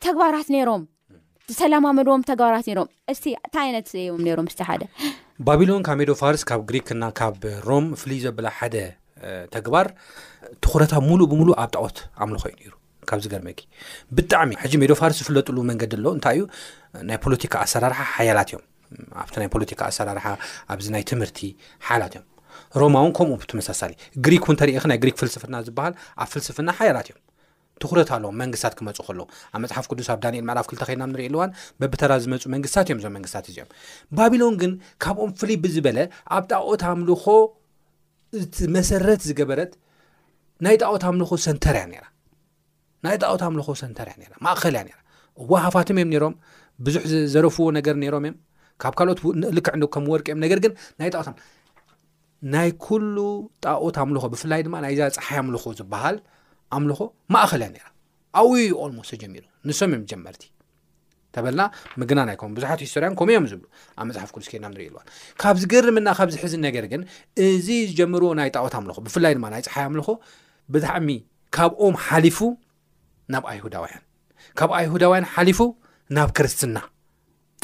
ተግባራት 0.06 0.50
ነይሮም 0.56 0.84
ዝሰላማመድዎም 1.52 2.24
ተግባራት 2.30 2.68
ሮም 2.78 2.90
እታይ 3.12 3.36
ዓይነት 3.66 3.88
እዮም 4.02 4.22
ሮም 4.40 4.48
ስቲ 4.54 4.62
ሓደ 4.70 4.84
ባቢሎን 5.48 5.84
ካብ 5.88 5.98
ሜዶፋርስ 6.02 6.42
ካብ 6.50 6.62
ግሪክ 6.70 6.88
ና 7.02 7.10
ካብ 7.20 7.44
ሮም 7.70 7.86
ፍልይ 8.02 8.20
ዘብላ 8.26 8.48
ሓደ 8.58 8.76
ተግባር 9.56 9.88
ትኩረታ 10.64 10.94
ሙሉእ 11.08 11.28
ብምሉእ 11.32 11.58
ኣብ 11.64 11.70
ጣዖት 11.76 11.98
ኣምልኮዩ 12.26 12.54
ነሩ 12.64 12.74
ካብዚ 13.10 13.26
ገርመጊ 13.34 13.60
ብጣዕሚ 14.18 14.52
ሕዚ 14.64 14.74
ሜዶፋርስ 14.84 15.18
ዝፍለጥሉ 15.22 15.58
መንገዲ 15.72 15.94
ኣሎ 16.00 16.06
እንታይ 16.18 16.38
እዩ 16.40 16.44
ናይ 17.10 17.18
ፖለቲካ 17.26 17.54
ኣሰራርሓ 17.66 18.02
ሓያላት 18.18 18.50
እዮም 18.54 18.64
ኣብቲ 19.22 19.34
ናይ 19.42 19.50
ፖለቲካ 19.56 19.82
ኣሰራርሓ 19.92 20.26
ኣብዚ 20.74 20.86
ናይ 20.96 21.04
ትምህርቲ 21.12 21.40
ሓላት 21.88 22.14
እዮም 22.18 22.26
ሮማእውን 22.82 23.12
ከምኡ 23.18 23.36
ብትመሳሳሊ 23.42 23.92
ግሪክ 24.26 24.46
ተሪኢ 24.62 24.78
ናይ 24.92 24.98
ግሪክ 25.04 25.16
ፍልስፍና 25.22 25.56
ዝበሃል 25.68 25.94
ኣብ 26.24 26.28
ፍልስፍና 26.34 26.70
ሓያላት 26.80 27.08
እዮም 27.12 27.22
ትኩረት 27.84 28.10
ኣለዎም 28.16 28.36
መንግስትታት 28.44 28.74
ክመፁ 28.80 28.98
ከለዉ 29.08 29.26
ኣብ 29.56 29.60
መፅሓፍ 29.64 29.86
ቅዱስ 29.92 30.08
ኣብ 30.14 30.20
ዳንኤል 30.24 30.46
መዕላፍ 30.50 30.66
ክልተ 30.70 30.82
ከድናም 30.88 31.10
ንርኢ 31.14 31.28
ኣልዋን 31.30 31.52
በብተራ 31.82 32.12
ዝመፁ 32.24 32.44
መንግስትታት 32.56 32.88
እዮም 32.90 33.00
እዞም 33.02 33.14
መንግስትታት 33.18 33.46
እዚኦም 33.52 33.70
ባቢሎን 34.18 34.56
ግን 34.62 34.72
ካብኦም 35.04 35.32
ፍሉይ 35.42 35.58
ብዝበለ 35.66 36.00
ኣብ 36.38 36.44
ጣኦታ 36.52 36.84
ኣምልኮ 36.96 37.26
እቲመሰረት 38.44 39.22
ዝገበረት 39.30 39.72
ናይ 40.68 40.76
ጣኦታ 40.84 41.04
ኣምልኮ 41.12 41.32
ሰንተርእያ 41.46 41.86
ናይ 43.06 43.16
ጣኦታ 43.24 43.44
ኣምልኮ 43.50 43.70
ሰንተርያ 43.84 44.14
ማእከል 44.48 44.76
ያ 44.92 44.98
ዋሃፋትም 45.52 45.98
እዮም 46.02 46.10
ነሮም 46.14 46.34
ብዙሕ 46.86 47.02
ዘረፍዎ 47.34 47.66
ነገር 47.80 47.96
ነሮም 48.04 48.24
እ 48.30 48.32
ካብ 48.84 48.94
ካልኦት 49.00 49.20
ልክዕ 49.58 49.74
ዶ 49.82 49.88
ከም 49.94 50.04
ወርቂዮም 50.14 50.40
ነገር 50.46 50.60
ግን 50.64 50.72
ናይ 51.02 51.10
ጣት 51.16 51.28
ናይ 52.54 52.70
ኩሉ 52.86 53.16
ጣዎት 53.66 53.98
ኣምልኮ 54.04 54.26
ብፍላይ 54.34 54.62
ድማ 54.66 54.76
ናይእዛ 54.84 55.02
ፀሓይ 55.18 55.38
ኣምልኮ 55.44 55.66
ዝበሃል 55.80 56.18
ኣምልኮ 56.76 57.00
ማእኸል 57.36 57.62
እያ 57.66 57.72
ነ 57.74 57.88
ኣብዩ 58.42 58.72
ኦልሞስተጀሚሩ 58.84 59.44
ንሶም 59.68 59.90
እዮም 59.94 60.04
ጀመርቲ 60.12 60.44
ተበልና 61.36 61.62
ምግና 62.02 62.20
ናይ 62.28 62.36
ከም 62.42 62.54
ብዙሓት 62.58 62.80
ሂስቶርያን 62.84 63.16
ከምኡ 63.20 63.32
እዮም 63.34 63.48
ዝብሉ 63.52 63.66
ኣብ 64.00 64.06
መፅሓፍ 64.10 64.30
ቁልስኬድና 64.36 64.68
ንርኢ 64.74 64.88
ልዋል 64.94 65.08
ካብ 65.42 65.56
ዝግርምና 65.64 66.08
ካብ 66.20 66.30
ዝሕዝ 66.36 66.54
ነገር 66.68 66.86
ግን 66.94 67.02
እዚ 67.48 67.68
ዝጀምርዎ 67.90 68.30
ናይ 68.40 68.50
ጣዖት 68.56 68.76
ኣምል 68.80 68.92
ብፍላይ 69.08 69.34
ድማ 69.38 69.46
ናይ 69.54 69.62
ፀሓይ 69.68 69.86
ኣምልኮ 69.90 70.10
ብጣዕሚ 70.76 71.10
ካብኦም 71.58 71.98
ሓሊፉ 72.06 72.40
ናብ 73.36 73.44
ኣይሁዳውያን 73.54 74.04
ካብ 74.62 74.72
ኣይሁዳውያን 74.80 75.28
ሓሊፉ 75.36 75.60
ናብ 76.18 76.30
ክርስትና 76.40 76.78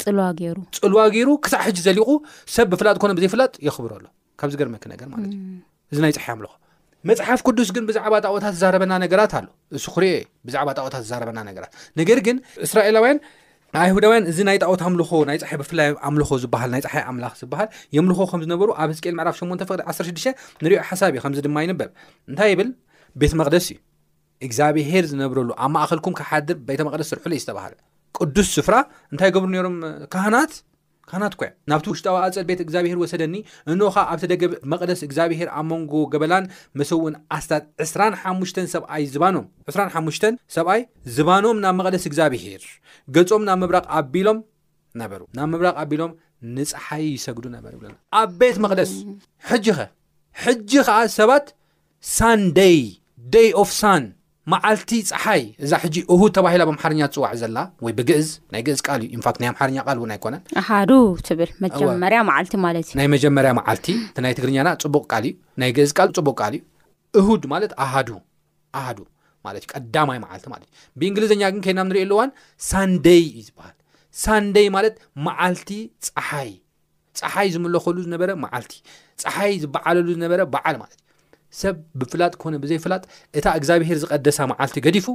ፅዋ 0.02 0.12
ሩ 0.56 0.58
ፅልዋ 0.82 1.00
ገይሩ 1.14 1.28
ክሳዕ 1.44 1.60
ሕጂ 1.66 1.78
ዘሊኹ 1.86 2.08
ሰብ 2.54 2.66
ብፍላጥ 2.72 2.96
ኮነ 3.02 3.10
ብዘይ 3.18 3.28
ፍላጥ 3.34 3.52
የኽብረሎ 3.66 4.04
ካብዚ 4.40 4.54
ገርመክ 4.60 4.84
ነገር 4.92 5.06
ማትዩ 5.12 5.32
እዚ 5.92 5.96
ናይ 6.04 6.12
ፀሓ 6.16 6.26
ኣምልኮ 6.36 6.52
መፅሓፍ 7.08 7.40
ቅዱስ 7.46 7.68
ግን 7.74 7.84
ብዛዕባ 7.88 8.14
ጣታት 8.24 8.52
ዝዛረበና 8.58 8.92
ነገራት 9.04 9.32
ኣ 9.38 9.40
እሱ 9.78 9.86
ሪ 10.02 10.04
ብዛዕባ 10.46 10.68
ጣታት 10.78 11.02
ዝበና 11.10 11.38
ነት 11.48 11.74
ነገር 12.00 12.18
ግን 12.26 12.36
እስራኤላውያን 12.66 13.18
ኣሁዳውያን 13.84 14.24
እዚ 14.30 14.38
ናይ 14.48 14.56
ጣዎት 14.64 14.82
ኣምልኮ 14.88 15.10
ናይ 15.28 15.36
ፀሓ 15.42 15.52
ብፍላይ 15.62 15.88
ኣምልኮ 16.08 16.30
ዝሃል 16.44 16.70
ናይ 16.74 16.82
ፀሓ 16.86 16.94
ኣምላ 17.10 17.26
ዝሃል 17.40 17.68
የምልኮ 17.96 18.20
ከምዝነበሩ 18.30 18.68
ኣብ 18.82 18.90
ህዝቅል 18.94 19.16
ዕራፍ 19.24 19.34
8 19.40 19.66
16 19.94 20.46
ንሪኦ 20.64 20.78
ሓሳብ 20.90 21.12
እዩ 21.14 21.20
ከምዚ 21.24 21.38
ድማ 21.46 21.56
ይንበብ 21.66 21.90
እንታይ 22.30 22.54
ብል 22.60 22.70
ቤተ 23.22 23.32
መቅደስ 23.42 23.66
እዩ 23.74 23.76
እግዚኣብሄር 24.46 25.04
ዝነብረሉ 25.12 25.50
ኣብ 25.64 25.70
ማእኸልኩም 25.76 26.14
ክሓድር 26.20 26.56
ቤተመቅደስ 26.70 27.10
ዝርሑይዩ 27.12 27.42
ዝተባሃል 27.44 27.74
ቅዱስ 28.24 28.48
ስፍራ 28.56 28.74
እንታይ 29.12 29.30
ገብሩ 29.34 29.48
ነሮም 29.54 29.76
ካህናት 30.12 30.52
ካህናት 31.10 31.34
ኮያ 31.40 31.48
ናብቲ 31.70 31.86
ውሽጣዊ 31.92 32.16
ፀል 32.34 32.44
ቤት 32.48 32.60
እግዚኣብሔር 32.64 32.98
ወሰደኒ 33.02 33.34
እኖ 33.72 33.80
ኸዓ 33.94 34.02
ኣብቲ 34.12 34.22
ደገብ 34.32 34.52
መቅደስ 34.72 35.00
እግዚኣብሔር 35.06 35.48
ኣብ 35.58 35.66
መንጎ 35.72 35.92
ገበላን 36.12 36.44
መሰውን 36.78 37.14
ኣስታት 37.36 37.64
2ራሓሙሽ 37.90 38.52
ሰብኣይ 38.74 39.04
ዝባኖም 39.12 39.46
2ራሓሙሽ 39.74 40.18
ሰብኣይ 40.56 40.82
ዝባኖም 41.16 41.60
ናብ 41.64 41.76
መቅደስ 41.80 42.06
እግዚኣብሄር 42.10 42.64
ገጾም 43.16 43.44
ናብ 43.50 43.60
ምብራቅ 43.62 43.84
ኣቢሎም 44.00 44.40
ነበሩ 45.02 45.20
ናብ 45.38 45.48
ምብራቅ 45.54 45.76
ኣቢሎም 45.84 46.12
ንፅሓይ 46.56 47.06
ይሰግዱ 47.16 47.46
ነበር 47.56 47.70
ይብና 47.76 47.94
ኣብ 48.22 48.30
ቤት 48.40 48.56
መቕደስ 48.64 48.90
ሕጂ 49.50 49.66
ኸ 49.78 49.86
ሕጂ 50.44 50.70
ከዓ 50.88 50.98
ሰባት 51.18 51.46
ሳን 52.16 52.40
ደይ 52.58 52.78
ደይ 53.34 53.48
ኦፍ 53.62 53.70
ሳን 53.80 54.02
ማዓልቲ 54.52 54.90
ፀሓይ 55.08 55.42
እዛ 55.64 55.72
ሕጂ 55.82 55.96
እሁድ 56.14 56.30
ተባሂላ 56.36 56.62
ብአምሓርኛ 56.68 57.00
ዝፅዋዕ 57.14 57.32
ዘላ 57.40 57.58
ወይ 57.84 57.92
ብግዕዝ 57.98 58.28
ናይ 58.52 58.60
ግዕዝ 58.66 58.80
ቃል 58.86 59.00
እዩ 59.04 59.08
ኢንፋት 59.16 59.36
ናይ 59.42 59.48
ኣምሓርኛ 59.52 59.78
ቃል 59.88 59.98
ውን 60.02 60.10
ኣይኮነን 60.14 60.42
ኣሃዱ 60.60 60.90
ትብል 61.26 61.50
መጀመርያ 61.64 62.18
ማዓልቲ 62.28 62.54
ማለት 62.66 62.84
እዩ 62.90 62.94
ናይ 63.00 63.08
መጀመርያ 63.14 63.50
ማዓልቲ 63.58 63.86
ናይ 64.26 64.32
ትግርኛና 64.38 64.68
ፅቡቅ 64.82 65.02
ቃል 65.12 65.24
እዩ 65.30 65.34
ናይ 65.62 65.70
ግዕዝ 65.78 65.92
ቃል 65.98 66.10
ፅቡቅ 66.18 66.34
ቃል 66.42 66.54
እዩ 66.58 66.62
እሁድ 67.20 67.42
ማለት 67.54 67.72
ኣሃ 67.84 67.92
ኣሃዱ 68.80 68.98
ማለት 69.48 69.62
እዩ 69.66 69.72
ቀዳማይ 69.74 70.18
ማዓልቲ 70.24 70.46
ማለት 70.54 70.68
እዩ 70.70 70.76
ብእንግሊዝኛ 71.00 71.42
ግን 71.54 71.60
ከይናብ 71.64 71.86
ንሪእየኣሉእዋን 71.90 72.30
ሳንደይ 72.70 73.22
እዩ 73.32 73.42
ዝበሃል 73.50 73.76
ሳንደይ 74.24 74.68
ማለት 74.76 74.94
ማዓልቲ 75.28 75.70
ፀሓይ 76.10 76.52
ፀሓይ 77.22 77.48
ዝምለኸሉ 77.56 77.96
ዝነበረ 78.06 78.30
ማዓልቲ 78.44 78.74
ፀሓይ 79.24 79.52
ዝበዓለሉ 79.64 80.06
ዝነበረ 80.16 80.40
በዓል 80.54 80.76
ማለት 80.84 80.96
እዩ 81.00 81.05
ሰብ 81.60 81.76
ብፍላጥ 82.00 82.32
ኮነ 82.42 82.54
ብዘይ 82.62 82.78
ፍላጥ 82.84 83.02
እታ 83.38 83.46
እግዚኣብሄር 83.58 83.98
ዝቐደሳ 84.02 84.38
ማዓልቲ 84.50 84.76
ገዲፉ 84.86 85.06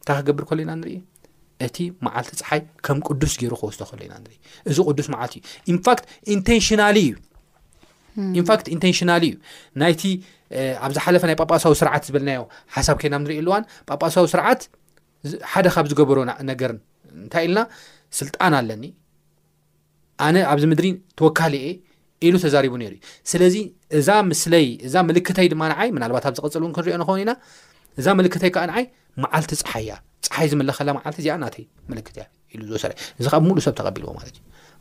እንታይ 0.00 0.16
ክገብር 0.20 0.44
ከሎ 0.48 0.58
ኢና 0.64 0.72
ንርኢ 0.80 0.94
እቲ 1.66 1.76
መዓልቲ 2.06 2.30
ፀሓይ 2.40 2.60
ከም 2.86 2.98
ቅዱስ 3.08 3.32
ገይሩ 3.40 3.52
ክወስቶ 3.60 3.80
ከሎ 3.90 4.00
ኢና 4.06 4.14
ንኢ 4.24 4.34
እዚ 4.70 4.76
ቅዱስ 4.90 5.06
መዓልቲ 5.14 5.34
እዩ 5.70 5.74
ን 5.76 5.78
ኢንንሽና 6.52 6.82
እዩ 7.02 7.10
ንፋክት 8.34 8.66
ኢንቴንሽናሊ 8.74 9.24
እዩ 9.30 9.36
ናይቲ 9.82 10.02
ኣብዝሓለፈ 10.86 11.22
ናይ 11.28 11.36
ጳጳሳዊ 11.42 11.74
ስርዓት 11.80 12.02
ዝበልናዮ 12.08 12.42
ሓሳብ 12.74 12.96
ኮና 13.02 13.14
ንሪኢ 13.24 13.38
ኣልዋን 13.42 13.62
ጳጳሳዊ 13.88 14.26
ስርዓት 14.34 14.60
ሓደ 15.52 15.66
ካብ 15.74 15.86
ዝገበሮ 15.90 16.18
ነገር 16.50 16.72
እንታይ 17.22 17.44
ኢልና 17.48 17.58
ስልጣን 18.18 18.52
ኣለኒ 18.60 18.84
ኣነ 20.26 20.36
ኣብዚ 20.52 20.64
ምድሪ 20.72 20.86
ተወካል 21.20 21.54
እየ 21.62 21.66
ኢሉ 22.26 22.34
ተዛሪቡ 22.44 22.74
ነሩ 22.82 22.92
እዩ 22.96 22.98
ስለዚ 23.30 23.54
እዛ 23.98 24.08
ምስይእዛ 24.30 24.94
ምልክተይ 25.08 25.46
ድማ 25.52 25.62
ንዓይ 25.72 25.88
ምናልባት 25.96 26.24
ኣብ 26.28 26.34
ዝቅፅል 26.38 26.60
እውን 26.64 26.72
ክንሪዮ 26.76 26.94
ንኸውን 27.02 27.20
ኢና 27.22 27.32
እዛ 28.00 28.06
ምልክተይ 28.18 28.50
ከዓ 28.56 28.62
ንዓይ 28.70 28.84
መዓልቲ 29.22 29.50
ፀሓእያ 29.60 29.92
ፀሓይ 30.26 30.46
ዝመለኸላ 30.52 30.88
ዓልቲ 31.06 31.18
እዚኣ 31.22 31.34
ናይ 31.44 31.62
ልክት 31.98 32.14
እያ 32.18 32.24
ኢሉዝወሰ 32.54 32.84
እዚ 33.18 33.24
ከዓ 33.32 33.38
ብሙሉ 33.44 33.58
ሰብ 33.66 33.74
ተቐቢልዎ 33.80 34.10
ማለት 34.18 34.32
እዩ 34.36 34.40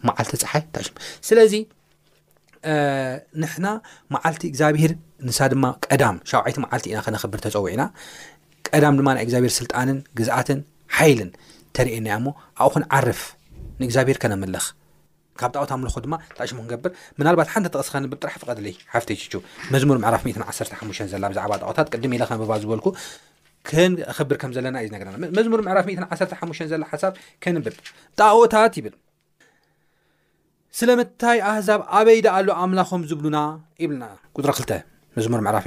መዓልቲ 0.10 0.32
ፀሓይ 0.44 0.62
ሽ 0.86 0.90
ስለዚ 1.30 1.54
ንሕና 3.44 3.68
መዓልቲ 4.16 4.44
እግዚኣብሄር 4.52 4.92
ንሳ 5.30 5.40
ድማ 5.54 5.66
ቀዳም 5.86 6.18
ሻዓይቲ 6.32 6.58
ማዓልቲ 6.66 6.86
ኢና 6.94 7.00
ከነክብር 7.08 7.40
ተፀዊዕ 7.46 7.72
ኢና 7.76 7.84
ቀዳም 8.68 8.96
ድማ 9.00 9.08
ናይ 9.16 9.24
እግዚኣብሄር 9.28 9.54
ስልጣንን 9.60 9.98
ግዝኣትን 10.20 10.60
ሓይልን 11.00 11.32
ተርእየናያ 11.78 12.16
ሞ 12.26 12.36
ኣብ 12.64 12.72
ኹን 12.76 12.84
ዓርፍ 13.00 13.22
ንእግዚኣብሄር 13.82 14.18
ከነመለኽ 14.24 14.66
ካብ 15.42 15.52
ጣኦታ 15.56 15.72
ምልኩ 15.82 15.98
ድማ 16.06 16.14
ታሽሙ 16.38 16.58
ክገብር 16.66 16.92
ምናልባት 17.20 17.48
ሓንቲ 17.54 17.68
ተቀስኸ 17.74 17.94
ንብጥራሕ 18.06 18.34
ፍቀድለ 18.42 18.68
ሓፍተቹ 18.94 19.34
መዝሙር 19.74 19.98
ምዕራፍ 20.04 20.24
11ሓ 20.32 21.00
ዘላ 21.14 21.24
ብዛዕባ 21.32 21.54
ጣዖታት 21.64 21.88
ቅድም 21.94 22.12
ኢለ 22.18 22.24
ከንብባ 22.30 22.52
ዝበልኩ 22.64 22.88
ከንክብር 23.70 24.38
ከም 24.42 24.52
ዘለና 24.56 24.76
እዩ 24.84 24.88
ዝነገርና 24.92 25.16
መዝሙር 25.38 25.62
ምዕራፍ 25.68 25.86
11ሓ 25.94 26.60
ዘላ 26.74 26.84
ሓሳብ 26.92 27.14
ከንብብ 27.46 27.76
ጣኦታት 28.22 28.74
ይብል 28.80 28.96
ስለምታይ 30.80 31.40
ኣህዛብ 31.52 31.82
ኣበይዳ 32.00 32.28
ኣሎ 32.38 32.48
ኣምላኾም 32.66 33.02
ዝብሉና 33.10 33.40
ይብልና 33.84 34.06
ጥረ 34.42 34.52
2ልተ 34.60 34.72
መዝሙር 35.18 35.42
ምዕፍ 35.48 35.66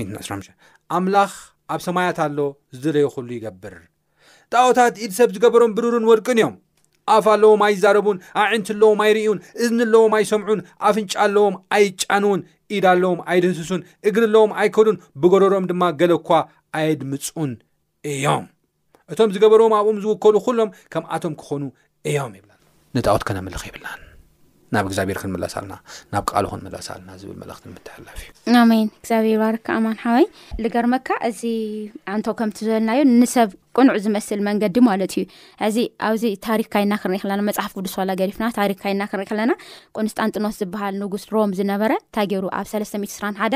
ኣምላኽ 0.99 1.33
ኣብ 1.75 1.81
ሰማያት 1.89 2.19
ኣሎ 2.27 2.39
ዝድለይኩእሉ 2.77 3.29
ይገብር 3.39 3.75
ጣኦታት 4.55 4.97
ኢድ 5.05 5.13
ሰብ 5.19 5.29
ዝገበሮም 5.37 5.73
ብሩርን 5.77 6.05
ወልቁን 6.11 6.39
እዮም 6.41 6.55
ኣፍ 7.15 7.27
ኣለዎም 7.33 7.61
ኣይዛረቡን 7.67 8.17
ኣብዒንቲ 8.43 8.69
ለዎም 8.81 9.01
ኣይርእዩን 9.05 9.39
እዝኒ 9.65 9.79
ለዎም 9.93 10.13
ኣይሰምዑን 10.19 10.61
ኣፍንጫ 10.89 11.13
ኣለዎም 11.25 11.55
ኣይጫንውን 11.77 12.41
ኢዳ 12.77 12.87
ለዎም 13.03 13.21
ኣየድህስሱን 13.33 13.83
እግሪ 14.09 14.23
ኣለዎም 14.29 14.51
ኣይከዱን 14.63 14.97
ብገረሮም 15.23 15.67
ድማ 15.71 15.83
ገለኳ 16.01 16.29
ኣየድምፁኡን 16.79 17.53
እዮም 18.13 18.45
እቶም 19.13 19.31
ዝገበርዎም 19.35 19.75
ኣብኦም 19.79 19.99
ዝውከሉ 20.05 20.35
ኩሎም 20.47 20.71
ከምኣቶም 20.93 21.35
ክኾኑ 21.43 21.63
እዮም 22.11 22.33
ይብላ 22.39 22.51
ንጣዖት 22.97 23.23
ከ 23.27 23.31
ነምልኽ 23.37 23.63
ይብላን 23.69 24.01
ናብ 24.75 24.85
እግዚኣብሄር 24.89 25.19
ክንምለስኣልና 25.23 25.75
ናብ 26.13 26.25
ቃሉ 26.31 26.45
ክንምለስ 26.53 26.87
ኣልና 26.93 27.11
ዝብል 27.21 27.37
መላእክቲ 27.43 27.65
ንምትሕላፍ 27.73 28.19
ዩ 28.25 28.55
ኣሜን 28.63 28.89
እግዚኣብሔር 29.01 29.39
ባርካ 29.43 29.67
ኣማን 29.79 29.99
ሓወይ 30.05 30.25
ንገርመካ 30.65 31.09
እዚ 31.29 31.41
ዓን 32.15 32.23
ከምቲ 32.39 32.57
ዝበልናዮ 32.69 33.01
ንሰብ 33.21 33.51
ቅንዕ 33.79 33.95
ዝመስል 34.05 34.41
መንገዲ 34.49 34.77
ማለት 34.89 35.15
እዩ 35.21 35.25
ሕዚ 35.63 35.77
ኣብዚ 36.09 36.25
ታሪክ 36.49 36.69
ካይና 36.75 36.93
ክኢ 37.03 37.21
ለና 37.31 37.41
መፅሓፍ 37.51 37.73
ቅዱስላ 37.79 38.11
ገፍና 38.23 38.45
ሪክ 38.73 38.81
ካና 38.85 39.03
ክሪኢ 39.13 39.27
ከለና 39.31 39.53
ቁንስጣንጥኖት 39.99 40.57
ዝበሃል 40.61 40.97
ንጉስ 41.05 41.25
ሮም 41.37 41.53
ዝነበረ 41.61 41.93
እንታገይሩ 42.03 42.45
ኣብ 42.61 42.69
ሓ 43.41 43.51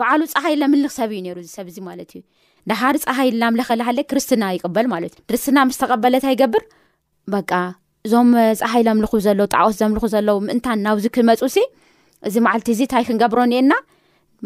በዓሉ 0.00 0.20
ፀሓይ 0.34 0.54
ለምልኽ 0.62 0.92
ሰብ 1.00 1.10
እዩ 1.18 1.30
ሩ 1.36 1.38
ዚሰብ 1.48 1.66
እዚ 1.72 1.78
ማለት 1.88 2.10
እዩ 2.16 2.22
ዳሃር 2.70 2.96
ፀሓይ 3.06 3.30
ናምለኸልሃለ 3.42 3.98
ክርስትና 4.10 4.44
ይቅበል 4.56 4.86
ማለት 4.94 5.14
እዩ 5.18 5.22
ርስትና 5.36 5.58
ምስተቐበለታ 5.70 6.26
ይገብር 6.34 6.64
በ 7.32 7.40
እዞም 8.06 8.30
ፀሓይለምልኩ 8.60 9.12
ዘሎዉ 9.24 9.40
ጣዕቆት 9.54 9.76
ዘምልኩ 9.80 10.04
ዘለዉ 10.14 10.36
ምእንታ 10.46 10.66
ናብዚ 10.84 11.04
ክመፁ 11.16 11.40
ሲ 11.54 11.58
እዚ 12.28 12.34
መዓልቲ 12.46 12.68
እዚ 12.74 12.80
እንታይ 12.86 13.04
ክንገብሮ 13.08 13.38
እኒኤና 13.48 13.72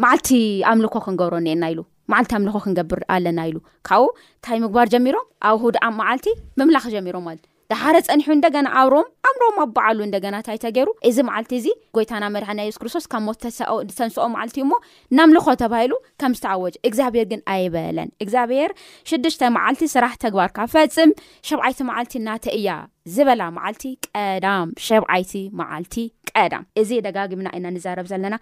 መዓልቲ 0.03 0.29
ኣምልኮ 0.73 0.95
ክንገብሮ 1.07 1.35
እኒኤና 1.43 1.65
ኢሉ 1.73 1.81
ማዓልቲ 2.13 2.33
ኣምልኮ 2.39 2.57
ክንገብር 2.65 3.01
ኣለና 3.15 3.39
ኢሉ 3.51 3.57
ካብኡ 3.89 4.07
ንታይ 4.39 4.59
ምግባር 4.65 4.87
ጀሚሮም 4.95 5.27
ኣብ 5.49 5.57
ሁድኣ 5.65 5.85
መዓልቲ 6.01 6.27
ምምላኽ 6.61 6.85
ጀሚሮም 6.97 7.25
ማለት 7.29 7.45
ዳሓረ 7.73 7.97
ፀኒሑ 8.07 8.27
እንደገና 8.37 8.67
ኣብሮም 8.81 9.07
ኣምሮም 9.29 9.57
ኣበዓሉ 9.63 9.99
እንደገና 10.07 10.35
እንታይ 10.41 10.59
ተገይሩ 10.65 10.89
እዚ 11.09 11.17
መዓልቲ 11.29 11.53
እዚ 11.61 11.67
ጎይታና 11.97 12.25
መድሓ 12.35 12.49
ናይ 12.59 12.69
ሱ 12.75 12.79
ክርስቶስ 12.83 13.07
ካብ 13.13 13.23
ሞት 13.27 13.45
ዝተንስኦ 13.93 14.27
መዓልቲ 14.35 14.57
እሞ 14.65 14.73
ናምልኮ 15.19 15.47
ተባሂሉ 15.63 15.95
ከም 16.23 16.35
ዝተኣወጀ 16.39 16.77
እግዚኣብሄር 16.91 17.27
ግን 17.33 17.41
ኣይበለን 17.55 18.11
እግዚኣብሔር 18.27 18.73
ሽዱሽተ 19.13 19.43
መዓልቲ 19.57 19.83
ስራሕ 19.95 20.15
ተግባርካ 20.27 20.59
ፈፅም 20.75 21.13
ሸብዓይቲ 21.51 21.81
መዓልቲ 21.91 22.15
እናተ 22.23 22.45
እያ 22.61 22.69
ዝበላ 23.17 23.43
መዓልቲ 23.59 23.85
ቀዳም 24.09 24.71
ሸብዓይቲ 24.89 25.35
መዓልቲ 25.63 25.97
ቀዳም 26.31 26.65
እዚ 26.83 26.91
ደጋጊምና 27.09 27.49
ኢና 27.59 27.67
ንዛረብ 27.77 28.07
ዘለና 28.15 28.35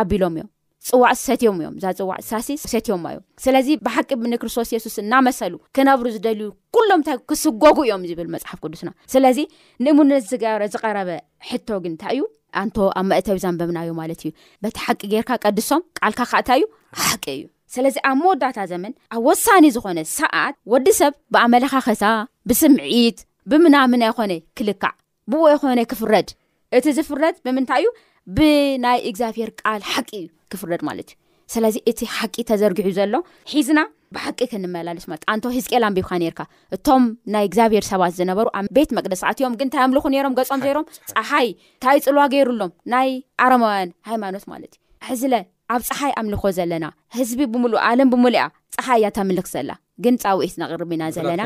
ኣቢሎም 0.02 0.36
እዮም 0.38 0.50
ፅዋዕ 0.88 1.12
ሰትዮም 1.26 1.58
እዮም 1.62 1.74
እዛ 1.80 1.86
ፅዋዕ 2.00 2.18
ሳሲ 2.30 2.50
ሰትዮም 2.72 3.04
እዮም 3.10 3.24
ስለዚ 3.44 3.68
ብሓቂ 3.86 4.10
ንክርስቶስ 4.34 4.70
የሱስ 4.76 4.96
እናመሰሉ 5.04 5.54
ክነብሩ 5.76 6.06
ዝደልዩ 6.16 6.48
ኩሎም 6.76 7.02
ንታይ 7.04 7.18
ክስጎጉ 7.32 7.78
እዮም 7.88 8.04
ዝብል 8.10 8.30
መፅሓፍ 8.34 8.60
ቅዱስና 8.66 8.90
ስለዚ 9.16 9.40
ንእሙን 9.86 10.12
ዝቀረበ 10.32 11.10
ሕቶግ 11.52 11.86
እንታይ 11.92 12.14
እዩ 12.18 12.24
ኣንቶ 12.62 12.78
ኣብ 12.98 13.06
መእተብ 13.12 13.38
ዛንበብናዮ 13.44 13.90
ማለት 14.00 14.20
እዩ 14.26 14.30
በቲ 14.64 14.76
ሓቂ 14.86 15.02
ጌርካ 15.14 15.30
ቀዲሶም 15.46 15.82
ቃልካ 15.98 16.20
ካእታ 16.32 16.50
እዩ 16.60 16.66
ሓቂ 17.04 17.26
እዩ 17.38 17.44
ስለዚ 17.76 17.96
ኣብ 18.10 18.18
መወዳእታ 18.24 18.60
ዘመን 18.72 18.94
ኣብ 19.16 19.22
ወሳኒ 19.30 19.64
ዝኾነ 19.76 20.00
ሰዓት 20.20 20.56
ወዲ 20.74 20.88
ሰብ 21.00 21.14
ብኣመላኻኸታ 21.34 22.04
ብስምዒት 22.50 23.20
ብምናምና 23.52 24.02
ይኮነ 24.12 24.34
ክልካዕ 24.58 24.96
ብ 25.32 25.50
ይኮነ 25.56 25.80
ክፍረድ 25.94 26.30
እቲ 26.78 26.86
ዝፍረድ 26.98 27.36
ብምንታይ 27.46 27.82
እዩ 27.84 27.90
ብናይ 28.38 29.00
እግዚኣብሔር 29.12 29.50
ቃል 29.62 29.82
ሓቂ 29.92 30.10
እዩ 30.22 30.26
ክፍረድ 30.52 30.82
ማለት 30.90 31.10
እዩ 31.14 31.23
ስለዚ 31.54 31.76
እቲ 31.90 32.00
ሓቂ 32.16 32.36
ተዘርጊዕ 32.50 32.88
ዘሎ 32.98 33.14
ሒዝና 33.54 33.80
ብሓቂ 34.16 34.40
ክንመላልሱ 34.52 35.06
ማለት 35.12 35.24
ኣንቶ 35.32 35.44
ህዝቄ 35.58 35.72
ላንቢብካ 35.84 36.12
ርካ 36.34 36.42
እቶም 36.76 37.04
ናይ 37.34 37.44
እግዚኣብሄር 37.50 37.86
ሰባት 37.92 38.14
ዝነበሩ 38.20 38.48
ኣብ 38.58 38.66
ቤት 38.78 38.90
መቅደስ 38.98 39.22
ዕትዮም 39.30 39.54
ግን 39.60 39.66
እንታይ 39.68 39.82
ኣምልኩ 39.86 40.06
ሮም 40.26 40.36
ገጾም 40.40 40.60
ዜይሮም 40.66 40.86
ፀሓይ 41.18 41.48
እንታይ 41.76 42.00
ፅልዋ 42.08 42.24
ገይሩኣሎም 42.34 42.72
ናይ 42.94 43.10
ኣረማውያን 43.46 43.90
ሃይማኖት 44.10 44.46
ማለት 44.52 44.74
እዩ 44.76 45.08
ሕዝለ 45.10 45.34
ኣብ 45.76 45.82
ፀሓይ 45.90 46.12
ኣምልኮ 46.20 46.44
ዘለና 46.60 46.86
ህዝቢ 47.18 47.40
ብምሉእ 47.54 47.82
ኣለም 47.90 48.10
ብሙሉ 48.14 48.34
እኣ 48.40 48.46
ፀሓይ 48.78 49.00
እያተምልኽ 49.04 49.48
ዘላ 49.56 49.72
ግን 50.04 50.16
ፃውኢት 50.26 50.56
ንቕርብ 50.62 50.92
ኢና 50.96 51.04
ዘለና 51.18 51.42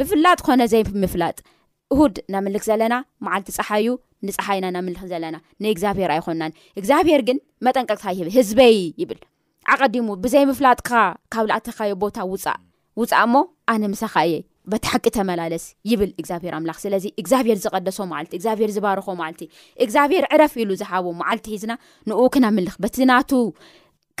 ብፍላጥ 0.00 0.38
ኮነ 0.46 0.60
ዘይምፍላጥ 0.72 1.38
እሁድ 1.94 2.16
ናምልክ 2.34 2.62
ዘለና 2.70 2.94
መዓልቲ 3.26 3.48
ፀሓዩ 3.58 3.86
ንፀሓይና 4.26 4.76
ምልኽ 4.86 5.00
ዘለና 5.12 5.36
ንእግዚኣብሄር 5.64 6.10
ኣይኮናን 6.16 6.52
እግዚኣብሄር 6.80 7.20
ግን 7.30 7.38
መጠንቀቅካ 7.68 8.04
ይህብ 8.18 8.28
ህዝበይ 8.38 8.76
ይብል 9.02 9.20
ዓቀዲሙ 9.74 10.08
ብዘይ 10.24 10.44
ምፍላጥካ 10.50 10.90
ካብ 11.32 11.46
ላኣተካዮ 11.48 11.90
ቦታ 12.02 12.16
ውፃእ 12.30 12.58
ውፃእ 13.00 13.24
ሞ 13.32 13.40
ኣነ 13.72 13.82
ምሳኻ 13.94 14.14
እየ 14.28 14.36
በታሓቂ 14.70 15.04
ተመላለስ 15.16 15.64
ይብል 15.90 16.10
እግዚኣብሄር 16.20 16.54
ኣምላኽ 16.58 16.78
ስለዚ 16.84 17.04
እግዚኣብሄር 17.20 17.58
ዝቐደሶ 17.64 17.98
ማልቲ 18.12 18.30
እግዚኣብሄር 18.38 18.70
ዝባርኮ 18.76 19.06
ማዓልቲ 19.20 19.42
እግዚኣብሄር 19.84 20.24
ዕረፍ 20.36 20.54
ኢሉ 20.62 20.70
ዝሃቦ 20.82 21.06
ማዓልቲ 21.20 21.46
ሒዝና 21.54 21.72
ንኡ 22.10 22.20
ክነምልኽ 22.36 22.76
በቲ 22.84 22.96
ናቱ 23.10 23.30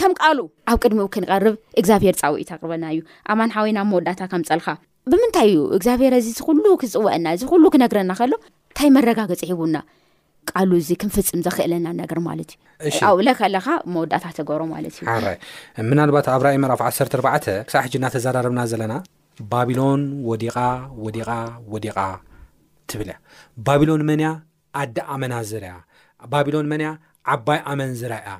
ከም 0.00 0.12
ቃሉ 0.20 0.38
ኣብ 0.72 0.76
ቅድሚኡ 0.84 1.06
ክንቀርብ 1.16 1.56
እግዚኣብሄር 1.82 2.16
ፃውኢት 2.22 2.50
ቅርበና 2.56 2.84
እዩ 2.94 3.00
ኣማንሓወይ 3.34 3.72
ናብ 3.78 3.86
መወዳታ 3.92 4.20
ከምፀልካ 4.32 4.68
ብምንታይ 5.12 5.48
እዩ 5.54 5.60
እግዚኣብሄር 5.78 6.14
እዚ 6.20 6.28
እዚ 6.34 6.40
ኩሉ 6.48 6.64
ክፅውአና 6.82 7.26
እዚ 7.38 7.42
ኩሉ 7.52 7.64
ክነግረና 7.76 8.12
ከሎ 8.20 8.32
እንታይ 8.70 8.90
መረጋገፂ 8.98 9.32
ሂቡና 9.52 9.76
ክንፍፅም 11.02 11.40
ዘክእለና 11.46 11.86
ነገር 12.02 12.18
ማለት 12.28 12.50
ኣ 13.06 13.10
ከለካ 13.40 13.68
መወዳእታት 13.94 14.34
ተገብሮ 14.38 14.62
ማለት 14.74 14.94
እዩምናባት 15.82 16.26
ኣብ 16.34 16.42
ራይ 16.46 16.56
መራፍ 16.64 16.80
14 16.88 17.48
ክሳብ 17.68 17.82
ሕጂ 17.86 17.94
እናተዘራረብና 18.00 18.60
ዘለና 18.72 18.94
ባቢሎን 19.52 20.02
ወዲቃ 20.30 20.56
ወዲቃ 21.04 21.28
ወዲቃ 21.72 21.98
ትብል 22.90 23.08
ያ 23.14 23.16
ባቢሎን 23.66 24.02
መንያ 24.10 24.28
ኣዲ 24.82 24.96
ኣመና 25.14 25.34
ዝርያ 25.50 25.74
ባቢሎን 26.32 26.66
መንያ 26.72 26.88
ዓባይ 27.34 27.60
ኣመን 27.70 27.92
ዝርያ 28.00 28.30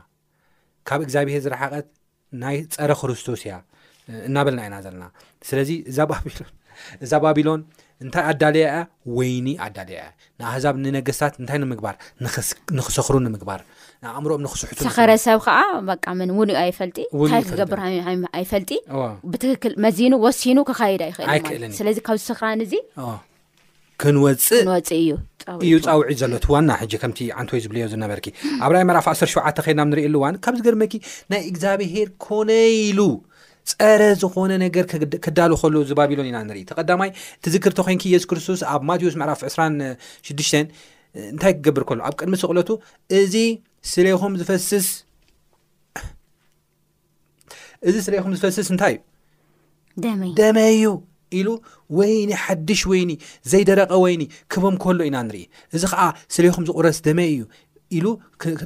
ካብ 0.90 1.00
እግዚኣብሔር 1.06 1.40
ዝረሓቀት 1.46 1.86
ናይ 2.42 2.56
ፀረ 2.76 2.92
ክርስቶስ 3.00 3.42
እያ 3.46 3.54
እናበልና 4.28 4.60
ኢና 4.68 4.76
ዘለና 4.86 5.04
ስለዚ 5.48 5.70
እዛ 7.04 7.12
ባቢሎን 7.24 7.62
እንታይ 8.04 8.22
ኣዳለያ 8.30 8.66
ያ 8.74 8.78
ወይኒ 9.18 9.46
ኣዳለያ 9.66 9.98
ያ 10.04 10.08
ንኣህዛብ 10.40 10.74
ንነገስታት 10.84 11.34
እንታይ 11.42 11.58
ንምግባር 11.62 11.94
ንክሰኽሩ 12.78 13.14
ንምግባር 13.26 13.60
ኣእምሮም 14.16 14.42
ንክስሕቱተኽረሰብ 14.46 15.38
ከዓ 15.46 15.58
ውንዩ 16.40 16.54
ኣይፈል 16.64 16.90
እታይ 17.26 17.42
ዝገርኣይፈልጢ 17.48 18.70
ብትክክል 19.32 19.72
መዚኑ 19.86 20.12
ወሲኑ 20.26 20.58
ክካይዳ 20.68 21.02
ኣይክእል 21.32 21.62
ይእል 21.66 21.74
ስለዚ 21.78 21.98
ካብዝስኽራን 22.08 22.62
እዚ 22.66 22.74
ክንወፅእንፅእእዩ 24.02 25.08
እዩ 25.66 25.72
ፃውዒ 25.84 26.10
ዘሎት 26.20 26.44
ዋና 26.54 26.70
ሕጂ 26.80 26.92
ከምቲ 27.02 27.18
ዓንቲ 27.40 27.50
ወይ 27.54 27.60
ዝብልዮ 27.64 27.84
ዝነመርኪ 27.92 28.26
ኣብ 28.64 28.70
ናይ 28.74 28.84
መራፋ 28.90 29.06
ዓሰ 29.14 29.20
ሸዓተ 29.32 29.56
ከድና 29.66 29.80
ንሪኢሉዋ 29.90 30.24
ካብዚ 30.44 30.60
ገርመኪ 30.66 30.94
ናይ 31.32 31.40
እግዚኣብሄር 31.50 32.08
ኮነ 32.26 32.50
ኢሉ 32.86 33.00
ፀረ 33.76 34.02
ዝኾነ 34.20 34.50
ነገር 34.64 34.84
ክዳሉ 35.24 35.52
ከሉ 35.60 35.74
እዚ 35.84 35.92
ባቢሎን 36.00 36.28
ኢና 36.30 36.38
ንርኢ 36.48 36.60
ተቐዳማይ 36.70 37.10
ትዝክር 37.44 37.72
ቶ 37.78 37.80
ኮይን 37.86 37.98
የሱስ 38.14 38.26
ክርስቶስ 38.30 38.60
ኣብ 38.72 38.80
ማቴዎስ 38.88 39.14
መዕራፍ 39.20 39.40
26 39.48 40.54
እንታይ 41.32 41.52
ክገብር 41.58 41.84
ከሎ 41.88 41.98
ኣብ 42.08 42.14
ቅድሚ 42.20 42.34
ሰቕለቱ 42.44 42.70
እዚ 43.20 43.34
ስኹምፈስስእዚ 43.92 44.86
ስለኹም 48.06 48.32
ዝፈስስ 48.38 48.68
እንታይ 48.74 48.94
እዩ 50.12 50.32
ደመይ 50.38 50.70
እዩ 50.78 50.86
ኢሉ 51.38 51.48
ወይኒ 51.98 52.30
ሓድሽ 52.44 52.80
ወይኒ 52.90 53.10
ዘይደረቀ 53.52 53.90
ወይኒ 54.04 54.22
ከቦም 54.52 54.76
ከህሎ 54.82 55.00
ኢና 55.08 55.16
ንርኢ 55.26 55.42
እዚ 55.76 55.82
ከዓ 55.92 56.02
ስለይኹም 56.34 56.64
ዝቑረስ 56.68 56.98
ደመይ 57.06 57.28
እዩ 57.34 57.42
ኢሉ 57.96 58.06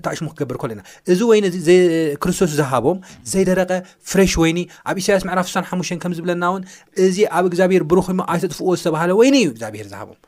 ታኣሽሙ 0.06 0.26
ክገብር 0.38 0.56
ኮለና 0.62 0.80
እዚ 1.12 1.20
ወይኒክርስቶስ 1.30 2.50
ዝሃቦም 2.60 2.98
ዘይደረቀ 3.32 3.70
ፍሬሽ 4.10 4.32
ወይኒ 4.42 4.58
ኣብ 4.90 4.96
ኢሳያስ 5.02 5.24
ምዕራፍ 5.28 5.48
6ሓ 5.52 5.78
ከም 6.02 6.12
ዝብለና 6.18 6.44
ውን 6.54 6.62
እዚ 7.06 7.18
ኣብ 7.38 7.44
እግዚኣብሄር 7.50 7.84
ብርኪሞ 7.92 8.20
ኣይተጥፍዎ 8.34 8.70
ዝተባሃለ 8.80 9.10
ወይኒ 9.20 9.34
እዩ 9.44 9.48
እግዚኣብሄር 9.54 9.86
ዝሃቦም 9.92 10.18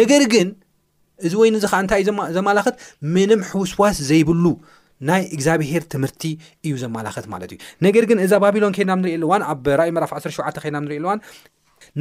ነገር 0.00 0.24
ግን 0.34 0.50
እዚ 1.28 1.32
ወይኒ 1.42 1.54
እዚ 1.60 1.66
ከዓ 1.72 1.78
እንታይ 1.84 2.02
እዩ 2.04 2.10
ዘማላኽት 2.38 2.76
ምንም 3.14 3.40
ሕውስዋስ 3.52 3.96
ዘይብሉ 4.10 4.44
ናይ 5.08 5.22
እግዚኣብሄር 5.36 5.82
ትምህርቲ 5.92 6.22
እዩ 6.66 6.72
ዘማላክት 6.82 7.26
ማለት 7.32 7.50
እዩ 7.54 7.58
ነገር 7.86 8.04
ግን 8.10 8.18
እዛ 8.24 8.32
ባቢሎን 8.42 8.74
ከድና 8.76 8.94
ንርኢ 9.02 9.12
ኣሉዋን 9.18 9.42
ኣብ 9.52 9.64
ራእ 9.80 9.90
መራፍ 9.96 10.10
17 10.16 10.60
ከድና 10.62 10.80
ንሪእ 10.84 10.98
ኣልዋን 11.00 11.20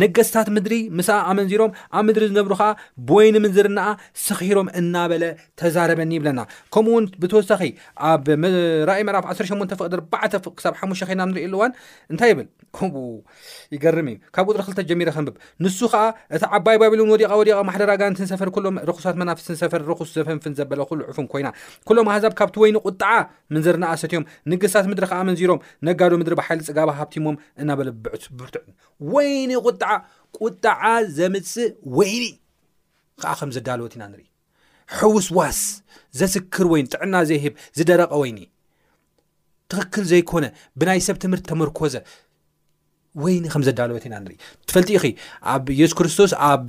ነገስታት 0.01 0.47
ምድሪ 0.55 0.75
ምስ 0.97 1.09
ኣመንዚሮም 1.31 1.71
ኣብ 1.97 2.03
ምድሪ 2.07 2.25
ዝነብሩ 2.31 2.53
ከዓ 2.61 2.69
ብወይኒ 3.07 3.35
ምን 3.43 3.51
ዘርናኣ 3.57 3.87
ስኺሮም 4.25 4.67
እናበለ 4.81 5.23
ተዛረበኒ 5.59 6.11
ይብለና 6.17 6.39
ከምኡውን 6.73 7.05
ብተወሳኺ 7.21 7.61
ኣብ 8.11 8.27
ዕራፍ 9.11 9.25
18 9.33 9.75
ፍቅድ 9.81 9.95
ኣብ 10.69 10.77
ሓሙ 10.81 10.91
ናንሪኢ 11.21 11.45
ኣሉዋን 11.49 11.71
እንታይብልይርዩካብ 12.11 12.85
ቁሪ 14.53 14.59
2 14.69 14.83
ጀሚረ 14.91 15.09
ንብብ 15.25 15.35
ንሱ 15.63 15.79
ኸዓ 15.93 16.03
እቲ 16.35 16.43
ዓባይ 16.57 16.77
ባቢሎን 16.83 17.09
ወዲቓወዲ 17.15 17.49
ማደራጋንት 17.69 18.17
ንሰፈር 18.25 18.49
ሎም 18.65 18.75
ረኩሳት 18.89 19.15
መናፍስ 19.21 19.45
ንሰፈር 19.53 19.81
ረኩስ 19.91 20.09
ዘፈንፍን 20.17 20.53
ዘበ 20.59 20.71
ሉ 20.79 20.85
ዕፉን 21.11 21.27
ኮይና 21.33 21.47
ኩሎም 21.87 22.07
ኣህዛብ 22.13 22.33
ካብቲ 22.39 22.55
ወይኒ 22.63 22.77
ቁጥዓ 22.87 23.11
ምንዘርናኣ 23.53 23.93
ሰትዮም 24.03 24.25
ንገስታት 24.51 24.85
ምድሪ 24.91 25.05
ኣመንዚሮም 25.19 25.59
ነጋዶ 25.87 26.11
ምድሪ 26.21 26.33
ብሓይሊ 26.39 26.59
ፅጋባ 26.69 26.89
ሃብቲሞም 26.99 27.35
እናበ 27.61 27.79
ዕብርትዕወይ 27.91 29.29
ዓ 29.87 29.97
ቁጣዓ 30.45 30.81
ዘምፅእ 31.17 31.67
ወይኒ 31.97 32.23
ከዓ 33.21 33.31
ከም 33.39 33.49
ዘዳልወት 33.55 33.93
ኢና 33.97 34.03
ንርኢ 34.11 34.23
ሕውስዋስ 34.97 35.59
ዘስክር 36.19 36.65
ወይ 36.73 36.81
ጥዕና 36.93 37.15
ዘይህብ 37.29 37.53
ዝደረቀ 37.77 38.11
ወይኒ 38.21 38.39
ትኽክል 39.71 40.03
ዘይኮነ 40.11 40.45
ብናይ 40.79 40.99
ሰብ 41.07 41.17
ትምህርቲ 41.23 41.45
ተመርኮዘ 41.51 41.95
ወይኒ 43.23 43.43
ከም 43.53 43.63
ዘዳለወት 43.67 44.03
ኢና 44.07 44.15
ንርኢ 44.23 44.35
ትፈልጢኢ 44.69 45.03
ኣብ 45.53 45.65
ኢየሱ 45.75 45.93
ክርስቶስ 45.99 46.31
ኣብ 46.49 46.67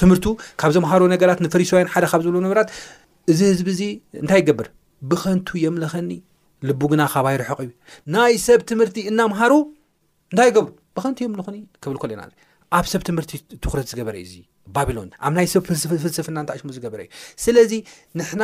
ትምህርቱ 0.00 0.26
ካብ 0.60 0.70
ዘምሃሮ 0.76 1.02
ነገራት 1.14 1.40
ንፈሪሶውያን 1.46 1.90
ሓደ 1.94 2.04
ካብ 2.12 2.20
ዝብሎ 2.26 2.36
ነብራት 2.46 2.68
እዚ 3.32 3.40
ህዝቢ 3.52 3.68
እዚ 3.76 3.82
እንታይ 4.22 4.40
ይገብር 4.42 4.68
ብኸንቱ 5.10 5.48
የምለኸኒ 5.64 6.10
ልቡ 6.68 6.80
ግና 6.92 7.02
ካባ 7.12 7.26
ይርሕቅ 7.34 7.58
እዩ 7.64 7.70
ናይ 8.14 8.34
ሰብ 8.46 8.60
ትምህርቲ 8.70 8.96
እናምሃሩ 9.12 9.52
እንታይ 10.32 10.48
ይገብሩ 10.50 10.72
ብኸንቲዮም 10.96 11.32
ንኹ 11.38 11.46
ክብል 11.84 11.96
ልዩና 12.10 12.22
ኣብ 12.78 12.84
ሰብትምህርቲ 12.92 13.30
ትኩረት 13.62 13.86
ዝገበረ 13.92 14.14
ዩዚ 14.24 14.34
ባቢሎን 14.74 15.08
ኣብ 15.26 15.32
ናይ 15.38 15.46
ሰብ 15.54 15.62
ፍልስፍና 15.90 16.38
ኣሽሙ 16.54 16.68
ዝገበረ 16.76 17.00
እዩ 17.04 17.10
ስለዚ 17.44 17.72
ንሕና 18.18 18.42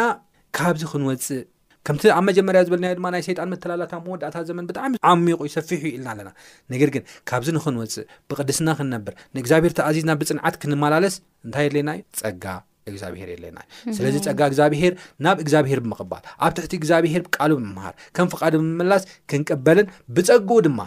ካብዚ 0.59 0.83
ክንወፅእ 0.93 1.41
ከምቲ 1.87 2.03
ኣብ 2.17 2.23
መጀመርያ 2.29 2.61
ዝበልና 2.67 2.89
ድማ 2.99 3.07
ናይ 3.15 3.23
ሰይጣን 3.27 3.49
መተላላታ 3.55 3.93
መወዳእታ 4.07 4.37
ዘመን 4.49 4.65
ብጣዕሚ 4.71 4.93
ዓሚቁ 5.11 5.39
ሰፊሑ 5.55 5.83
ኢልና 5.93 6.09
ኣለና 6.15 6.31
ነገር 6.73 6.91
ግን 6.95 7.05
ካብዚ 7.29 7.49
ንክንወፅእ 7.57 8.07
ብቅድስና 8.31 8.69
ክንነብር 8.79 9.15
ንእግዚብሄር 9.37 9.73
ተኣዚዝና 9.79 10.11
ብፅንዓት 10.23 10.57
ክንመላለስ 10.63 11.15
እንታይ 11.47 11.65
የድለናእዩ 11.69 12.03
ፀጋ 12.21 12.45
እግዚኣብሄር 12.91 13.29
የለናእዩ 13.35 13.95
ስለዚ 13.99 14.15
ፀጋ 14.27 14.41
እግዚኣብሄር 14.53 14.93
ናብ 15.25 15.39
እግዚኣብሄር 15.45 15.81
ብምቕባል 15.85 16.23
ኣብ 16.47 16.53
ትሕቲ 16.59 16.73
እግዚኣብሄር 16.81 17.23
ብቃሉ 17.29 17.53
ብምምሃር 17.61 17.95
ከም 18.19 18.29
ፍቃድ 18.35 18.55
ብምምላስ 18.61 19.05
ክንቅበልን 19.33 19.89
ብፀጉኡ 20.17 20.59
ድማ 20.69 20.81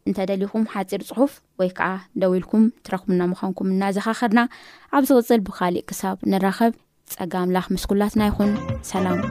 እንተደልኩም 0.09 0.63
ሓፂር 0.75 1.03
ፅሑፍ 1.09 1.33
ወይ 1.61 1.69
ከዓ 1.79 1.89
ደዊ 2.23 2.33
ኢልኩም 2.41 2.63
ትረክምና 2.87 3.21
ምዃንኩም 3.33 3.69
እናዘኻኸርና 3.75 4.41
ኣብ 4.97 5.03
ዝቅፅል 5.11 5.41
ብካሊእ 5.49 5.87
ክሳብ 5.91 6.17
ንራኸብ 6.33 6.73
ፀጋምላክ 7.17 7.67
መስኩላትና 7.77 8.21
ይኹን 8.31 8.51
ሰላሙ 8.93 9.23